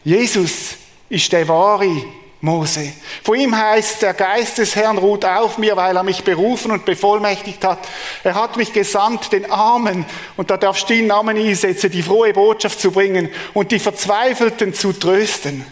Jesus 0.03 0.77
ist 1.07 1.31
der 1.31 1.47
wahre 1.47 2.03
Mose. 2.41 2.91
Von 3.23 3.39
ihm 3.39 3.55
heißt, 3.55 4.01
der 4.01 4.15
Geist 4.15 4.57
des 4.57 4.75
Herrn 4.75 4.97
ruht 4.97 5.23
auf 5.25 5.59
mir, 5.59 5.77
weil 5.77 5.95
er 5.95 6.01
mich 6.01 6.23
berufen 6.23 6.71
und 6.71 6.85
bevollmächtigt 6.85 7.63
hat. 7.63 7.87
Er 8.23 8.33
hat 8.33 8.57
mich 8.57 8.73
gesandt, 8.73 9.31
den 9.31 9.51
Armen, 9.51 10.05
und 10.37 10.49
da 10.49 10.57
darfst 10.57 10.89
du 10.89 10.95
den 10.95 11.05
Namen 11.05 11.37
einsetzen, 11.37 11.91
die 11.91 12.01
frohe 12.01 12.33
Botschaft 12.33 12.79
zu 12.79 12.91
bringen 12.91 13.29
und 13.53 13.71
die 13.71 13.77
Verzweifelten 13.77 14.73
zu 14.73 14.91
trösten. 14.91 15.63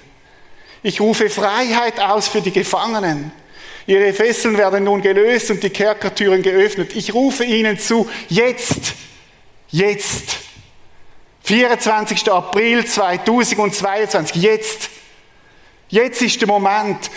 Ich 0.83 1.01
rufe 1.01 1.31
Freiheit 1.31 1.99
aus 1.99 2.27
für 2.27 2.41
die 2.41 2.51
Gefangenen. 2.51 3.31
Ihre 3.87 4.13
Fesseln 4.13 4.55
werden 4.55 4.83
nun 4.83 5.01
gelöst 5.01 5.49
und 5.49 5.63
die 5.63 5.71
Kerkertüren 5.71 6.43
geöffnet. 6.43 6.95
Ich 6.95 7.15
rufe 7.15 7.43
ihnen 7.43 7.79
zu, 7.79 8.07
jetzt, 8.29 8.93
jetzt. 9.69 10.37
24. 11.45 12.31
April 12.31 12.85
2022, 12.85 14.35
jetzt. 14.39 14.89
Jetzt 15.89 16.21
ist 16.21 16.39
der 16.39 16.47
Moment. 16.47 17.09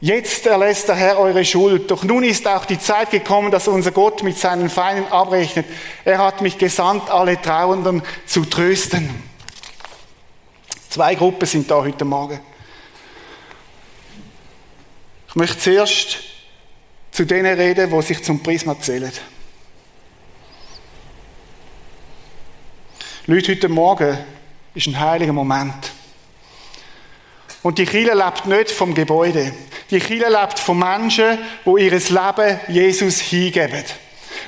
Jetzt 0.00 0.46
erlässt 0.46 0.88
der 0.88 0.96
Herr 0.96 1.18
eure 1.18 1.44
Schuld. 1.44 1.90
Doch 1.90 2.04
nun 2.04 2.24
ist 2.24 2.46
auch 2.46 2.64
die 2.64 2.78
Zeit 2.78 3.10
gekommen, 3.10 3.50
dass 3.50 3.68
unser 3.68 3.90
Gott 3.90 4.22
mit 4.22 4.38
seinen 4.38 4.68
Feinden 4.68 5.10
abrechnet. 5.10 5.66
Er 6.04 6.18
hat 6.18 6.42
mich 6.42 6.58
gesandt, 6.58 7.10
alle 7.10 7.40
Trauernden 7.40 8.02
zu 8.26 8.44
trösten. 8.44 9.10
Zwei 10.90 11.14
Gruppen 11.14 11.46
sind 11.46 11.70
da 11.70 11.76
heute 11.76 12.04
Morgen. 12.04 12.38
Ich 15.28 15.34
möchte 15.34 15.58
zuerst 15.58 16.18
zu 17.10 17.24
denen 17.24 17.58
reden, 17.58 17.90
die 17.90 18.02
sich 18.02 18.22
zum 18.22 18.42
Prisma 18.42 18.78
zählen. 18.78 19.10
Leute, 23.26 23.52
heute 23.52 23.68
Morgen 23.68 24.18
ist 24.74 24.86
ein 24.86 25.00
heiliger 25.00 25.32
Moment. 25.32 25.93
Und 27.64 27.78
die 27.78 27.86
Kirche 27.86 28.12
lebt 28.12 28.44
nicht 28.44 28.70
vom 28.70 28.94
Gebäude. 28.94 29.50
Die 29.90 29.98
Kirche 29.98 30.28
lebt 30.28 30.58
von 30.58 30.78
Menschen, 30.78 31.38
wo 31.64 31.78
ihr 31.78 31.92
Leben 31.92 32.60
Jesus 32.68 33.20
hingeben. 33.20 33.82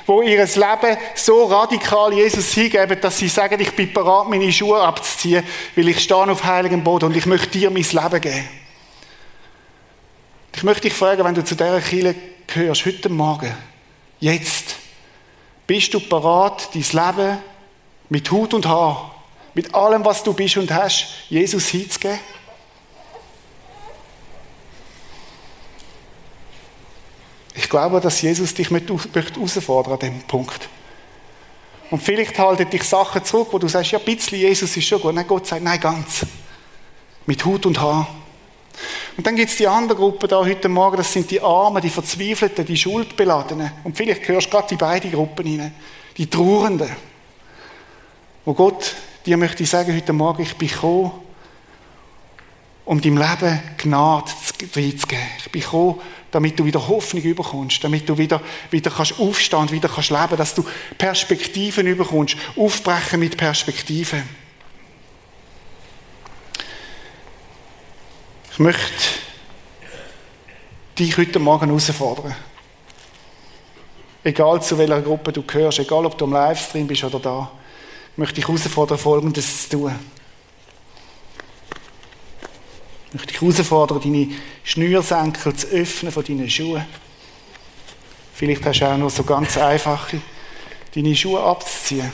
Wo 0.05 0.21
ihr 0.21 0.45
Leben 0.45 0.97
so 1.15 1.45
radikal 1.45 2.13
Jesus 2.13 2.53
hingeben, 2.53 3.01
dass 3.01 3.17
sie 3.17 3.27
sagen, 3.27 3.59
ich 3.59 3.75
bin 3.75 3.91
bereit, 3.91 4.29
meine 4.29 4.51
Schuhe 4.51 4.79
abzuziehen, 4.79 5.43
weil 5.75 5.87
ich 5.87 5.99
stehe 5.99 6.29
auf 6.29 6.43
heiligem 6.43 6.83
Boden 6.83 7.05
und 7.05 7.17
ich 7.17 7.25
möchte 7.25 7.47
dir 7.47 7.71
mein 7.71 7.81
Leben 7.81 8.21
geben. 8.21 8.47
Ich 10.55 10.61
möchte 10.61 10.81
dich 10.81 10.93
fragen, 10.93 11.25
wenn 11.25 11.33
du 11.33 11.43
zu 11.43 11.55
dieser 11.55 11.81
Kirche 11.81 12.13
gehörst, 12.45 12.85
heute 12.85 13.09
Morgen, 13.09 13.51
jetzt, 14.19 14.75
bist 15.65 15.91
du 15.91 15.99
bereit, 15.99 16.69
dein 16.71 17.15
Leben 17.15 17.37
mit 18.09 18.29
Hut 18.29 18.53
und 18.53 18.67
Haar, 18.67 19.11
mit 19.55 19.73
allem, 19.73 20.05
was 20.05 20.21
du 20.21 20.33
bist 20.33 20.57
und 20.57 20.71
hast, 20.71 21.07
Jesus 21.29 21.69
hinzugeben? 21.69 22.19
Ich 27.57 27.69
glaube, 27.69 27.99
dass 27.99 28.21
Jesus 28.21 28.53
dich 28.53 28.69
mit 28.69 28.87
herausfordern 28.87 29.93
an 29.93 29.99
diesem 29.99 30.21
Punkt. 30.21 30.69
Und 31.89 32.03
vielleicht 32.03 32.37
halten 32.37 32.69
dich 32.69 32.83
Sachen 32.83 33.23
zurück, 33.23 33.47
wo 33.51 33.57
du 33.57 33.67
sagst, 33.67 33.91
ja, 33.91 33.99
ein 33.99 34.05
bisschen 34.05 34.37
Jesus 34.37 34.77
ist 34.77 34.85
schon 34.85 35.01
gut. 35.01 35.15
Nein, 35.15 35.25
Gott 35.27 35.47
sagt, 35.47 35.63
nein, 35.63 35.79
ganz. 35.79 36.25
Mit 37.25 37.43
Hut 37.43 37.65
und 37.65 37.79
Haar. 37.79 38.07
Und 39.17 39.25
dann 39.25 39.35
gibt 39.35 39.49
es 39.49 39.57
die 39.57 39.67
andere 39.67 39.97
Gruppe 39.97 40.27
da 40.27 40.37
heute 40.37 40.69
Morgen, 40.69 40.97
das 40.97 41.11
sind 41.11 41.31
die 41.31 41.41
Armen, 41.41 41.81
die 41.81 41.89
Verzweifelten, 41.89 42.63
die 42.63 42.77
Schuldbeladenen. 42.77 43.71
Und 43.83 43.97
vielleicht 43.97 44.23
gehörst 44.23 44.47
du 44.47 44.51
gerade 44.51 44.71
in 44.71 44.77
beide 44.77 45.09
Gruppen 45.09 45.47
hinein. 45.47 45.73
Die 46.15 46.29
Trauernden. 46.29 46.91
Wo 48.45 48.53
Gott 48.53 48.95
dir 49.25 49.35
möchte 49.35 49.65
sagen, 49.65 49.95
heute 49.95 50.13
Morgen, 50.13 50.43
ich 50.43 50.55
bin 50.55 50.67
gekommen, 50.67 51.11
um 52.85 53.01
deinem 53.01 53.17
Leben 53.17 53.59
Gnade 53.77 54.31
reinzugeben. 54.75 55.25
Ich 55.39 55.51
bin 55.51 55.61
gekommen, 55.61 55.99
damit 56.31 56.59
du 56.59 56.65
wieder 56.65 56.87
Hoffnung 56.87 57.23
überkommst, 57.23 57.83
damit 57.83 58.07
du 58.07 58.17
wieder, 58.17 58.41
wieder 58.69 58.91
kannst 58.91 59.19
aufstehen, 59.19 59.71
wieder 59.71 59.89
kannst 59.89 60.09
leben, 60.09 60.37
dass 60.37 60.53
du 60.53 60.65
Perspektiven 60.97 61.87
überkommst, 61.87 62.35
aufbrechen 62.55 63.19
mit 63.19 63.37
Perspektiven. 63.37 64.23
Ich 68.51 68.59
möchte 68.59 69.03
dich 70.97 71.17
heute 71.17 71.39
Morgen 71.39 71.67
herausfordern. 71.67 72.35
Egal 74.23 74.61
zu 74.61 74.77
welcher 74.77 75.01
Gruppe 75.01 75.31
du 75.31 75.43
gehörst, 75.43 75.79
egal 75.79 76.05
ob 76.05 76.17
du 76.17 76.25
am 76.25 76.33
Livestream 76.33 76.87
bist 76.87 77.03
oder 77.03 77.19
da, 77.19 77.51
möchte 78.15 78.39
ich 78.39 78.47
herausfordern, 78.47 78.97
Folgendes 78.97 79.69
zu 79.69 79.77
tun. 79.77 79.95
Ich 83.07 83.13
möchte 83.13 83.27
dich 83.27 83.41
herausfordern, 83.41 84.01
deine 84.01 84.29
Schnürsenkel 84.63 85.55
zu 85.55 85.67
öffnen 85.67 86.11
von 86.11 86.23
deinen 86.25 86.49
Schuhen. 86.49 86.85
Vielleicht 88.33 88.65
hast 88.65 88.81
du 88.81 88.85
auch 88.85 88.97
noch 88.97 89.09
so 89.09 89.23
ganz 89.23 89.57
einfache, 89.57 90.21
deine 90.93 91.15
Schuhe 91.15 91.41
abzuziehen. 91.41 92.11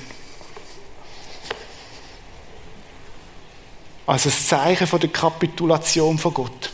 Als 4.05 4.25
ein 4.25 4.31
Zeichen 4.31 4.87
von 4.87 4.99
der 4.99 5.09
Kapitulation 5.09 6.17
von 6.17 6.33
Gott. 6.33 6.71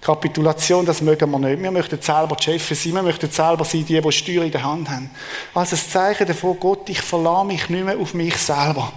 Kapitulation, 0.00 0.86
das 0.86 1.00
mögen 1.00 1.30
wir 1.30 1.38
nicht. 1.38 1.62
Wir 1.62 1.70
möchten 1.70 2.00
selber 2.00 2.36
die 2.36 2.44
Chefs 2.44 2.82
sein, 2.82 2.94
wir 2.94 3.02
möchten 3.02 3.30
selber 3.30 3.64
sein, 3.64 3.84
die, 3.84 4.00
die 4.00 4.12
Steuer 4.12 4.44
in 4.44 4.50
der 4.50 4.62
Hand 4.62 4.88
haben. 4.88 5.10
Als 5.54 5.72
ein 5.72 5.78
Zeichen 5.78 6.26
davon, 6.26 6.58
Gott, 6.60 6.88
ich 6.88 7.00
verlasse 7.00 7.46
mich 7.46 7.68
nicht 7.68 7.84
mehr 7.84 7.98
auf 7.98 8.14
mich 8.14 8.36
selber. 8.36 8.92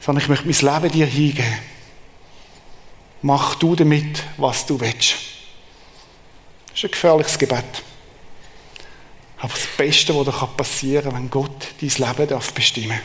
Sondern 0.00 0.22
ich 0.22 0.28
möchte 0.28 0.46
mein 0.46 0.82
Leben 0.82 0.92
dir 0.92 1.06
hingeben. 1.06 1.69
Mach 3.22 3.54
du 3.56 3.76
damit, 3.76 4.22
was 4.36 4.64
du 4.66 4.80
willst. 4.80 5.14
Das 6.68 6.78
ist 6.78 6.84
ein 6.84 6.90
gefährliches 6.90 7.38
Gebet. 7.38 7.82
Aber 9.38 9.52
das 9.52 9.66
Beste, 9.76 10.14
was 10.14 10.24
dir 10.26 10.46
passieren 10.56 11.12
kann, 11.12 11.14
wenn 11.14 11.30
Gott 11.30 11.68
dein 11.80 11.88
Leben 11.88 12.28
darf 12.28 12.52
bestimmen 12.52 12.90
darf. 12.90 13.00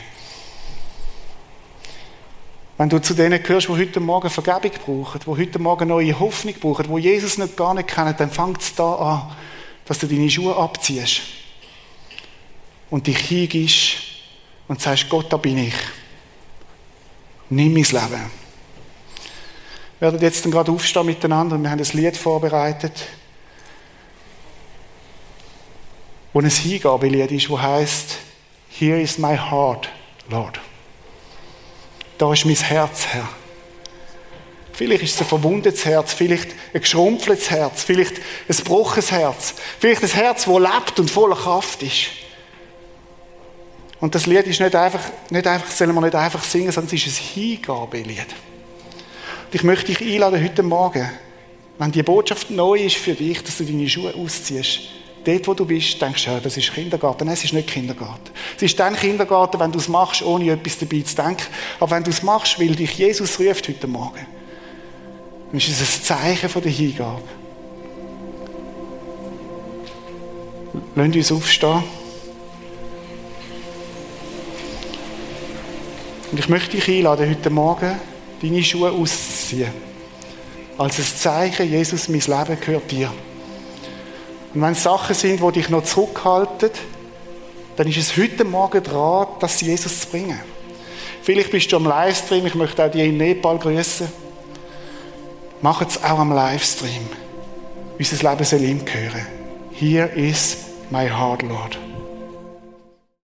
Wenn 2.78 2.90
du 2.90 3.00
zu 3.00 3.14
denen 3.14 3.42
gehörst, 3.42 3.68
die 3.68 3.72
heute 3.72 4.00
Morgen 4.00 4.28
Vergebung 4.28 4.70
brauchen, 4.84 5.20
die 5.24 5.30
heute 5.30 5.58
Morgen 5.58 5.88
neue 5.88 6.18
Hoffnung 6.18 6.54
brauchen, 6.60 6.94
die 6.94 7.02
Jesus 7.02 7.38
nicht 7.38 7.56
gar 7.56 7.72
nicht 7.72 7.88
kennen, 7.88 8.14
dann 8.18 8.30
fängt 8.30 8.60
es 8.60 8.74
da 8.74 8.94
an, 8.94 9.36
dass 9.86 9.98
du 9.98 10.06
deine 10.06 10.28
Schuhe 10.28 10.54
abziehst 10.54 11.22
und 12.90 13.06
dich 13.06 13.18
hingibst 13.18 13.96
und 14.68 14.80
sagst, 14.80 15.08
Gott, 15.08 15.32
da 15.32 15.38
bin 15.38 15.56
ich. 15.56 15.74
Nimm 17.48 17.72
mein 17.72 17.82
Leben. 17.82 18.45
Wir 19.98 20.12
werden 20.12 20.20
jetzt 20.20 20.44
gerade 20.50 20.70
aufstehen 20.70 21.06
miteinander 21.06 21.56
und 21.56 21.62
wir 21.62 21.70
haben 21.70 21.80
ein 21.80 21.90
Lied 21.92 22.16
vorbereitet, 22.16 22.92
wo 26.32 26.40
ein 26.40 26.50
Hingabelied 26.50 27.32
ist, 27.32 27.48
wo 27.48 27.60
heißt, 27.60 28.18
Here 28.68 29.00
is 29.00 29.16
my 29.16 29.36
heart, 29.36 29.88
Lord. 30.28 30.60
Da 32.18 32.30
ist 32.30 32.44
mein 32.44 32.56
Herz, 32.56 33.06
Herr. 33.06 33.26
Vielleicht 34.74 35.02
ist 35.02 35.14
es 35.14 35.20
ein 35.22 35.26
verwundetes 35.28 35.86
Herz, 35.86 36.12
vielleicht 36.12 36.50
ein 36.74 36.82
geschrumpftes 36.82 37.50
Herz, 37.50 37.82
vielleicht 37.82 38.18
ein 38.18 38.56
gebrochenes 38.56 39.10
Herz, 39.10 39.54
vielleicht 39.78 40.02
ein 40.02 40.10
Herz, 40.10 40.44
das 40.44 40.58
lebt 40.58 41.00
und 41.00 41.10
voller 41.10 41.36
Kraft 41.36 41.82
ist. 41.82 42.08
Und 44.00 44.14
das 44.14 44.26
Lied 44.26 44.46
ist 44.46 44.60
nicht 44.60 44.76
einfach, 44.76 45.00
nicht 45.30 45.46
einfach, 45.46 45.70
sollen 45.70 45.94
wir 45.94 46.02
nicht 46.02 46.14
einfach 46.14 46.44
singen, 46.44 46.70
sondern 46.70 46.94
es 46.94 47.06
ist 47.06 47.18
ein 47.18 47.24
Hingabelied. 47.24 48.26
Und 49.46 49.54
ich 49.54 49.62
möchte 49.62 49.94
dich 49.94 50.00
einladen 50.00 50.42
heute 50.42 50.62
Morgen, 50.62 51.08
wenn 51.78 51.92
die 51.92 52.02
Botschaft 52.02 52.50
neu 52.50 52.80
ist 52.80 52.96
für 52.96 53.14
dich, 53.14 53.42
dass 53.44 53.58
du 53.58 53.64
deine 53.64 53.88
Schuhe 53.88 54.12
ausziehst, 54.14 54.80
dort, 55.24 55.46
wo 55.46 55.54
du 55.54 55.64
bist, 55.64 56.02
denkst 56.02 56.24
du, 56.24 56.40
das 56.42 56.56
ist 56.56 56.72
Kindergarten. 56.72 57.26
Nein, 57.26 57.34
es 57.34 57.44
ist 57.44 57.52
nicht 57.52 57.68
Kindergarten. 57.68 58.30
Es 58.56 58.62
ist 58.62 58.78
dann 58.80 58.96
Kindergarten, 58.96 59.60
wenn 59.60 59.70
du 59.70 59.78
es 59.78 59.86
machst, 59.86 60.22
ohne 60.22 60.50
etwas 60.50 60.78
dabei 60.78 61.00
zu 61.02 61.14
denken. 61.14 61.46
Aber 61.78 61.90
wenn 61.92 62.02
du 62.02 62.10
es 62.10 62.22
machst, 62.22 62.58
weil 62.58 62.74
dich 62.74 62.98
Jesus 62.98 63.38
ruft 63.38 63.68
heute 63.68 63.86
Morgen, 63.86 64.26
dann 65.50 65.60
ist 65.60 65.68
es 65.68 65.80
ein 65.80 66.02
Zeichen 66.02 66.48
von 66.48 66.62
der 66.62 66.72
Hingabe. 66.72 67.22
Lass 70.96 71.06
uns 71.06 71.32
aufstehen. 71.32 71.84
Und 76.32 76.40
ich 76.40 76.48
möchte 76.48 76.76
dich 76.76 76.88
einladen, 76.88 77.30
heute 77.30 77.50
Morgen 77.50 77.96
deine 78.42 78.62
Schuhe 78.62 78.90
auszuziehen. 78.90 79.70
Als 80.78 80.98
ein 80.98 81.04
Zeichen, 81.04 81.70
Jesus, 81.70 82.08
mein 82.08 82.20
Leben 82.20 82.60
gehört 82.60 82.90
dir. 82.90 83.10
Und 84.52 84.62
wenn 84.62 84.72
es 84.72 84.82
Sachen 84.82 85.14
sind, 85.14 85.40
die 85.40 85.52
dich 85.52 85.68
noch 85.68 85.84
zurückhalten, 85.84 86.70
dann 87.76 87.88
ist 87.88 87.98
es 87.98 88.16
heute 88.16 88.44
Morgen 88.44 88.82
dran, 88.82 89.26
das 89.40 89.60
Jesus 89.60 90.00
zu 90.00 90.06
bringen. 90.08 90.40
Vielleicht 91.22 91.50
bist 91.50 91.70
du 91.72 91.76
am 91.76 91.86
Livestream, 91.86 92.46
ich 92.46 92.54
möchte 92.54 92.84
auch 92.84 92.90
die 92.90 93.06
in 93.06 93.16
Nepal 93.16 93.58
grüßen. 93.58 94.06
Mach 95.60 95.82
es 95.82 96.02
auch 96.02 96.18
am 96.18 96.32
Livestream. 96.32 97.02
Unser 97.98 98.30
Leben 98.30 98.44
soll 98.44 98.62
ihm 98.62 98.84
gehören. 98.84 99.26
Here 99.72 100.06
is 100.14 100.56
my 100.90 101.08
heart, 101.08 101.42
Lord. 101.42 101.78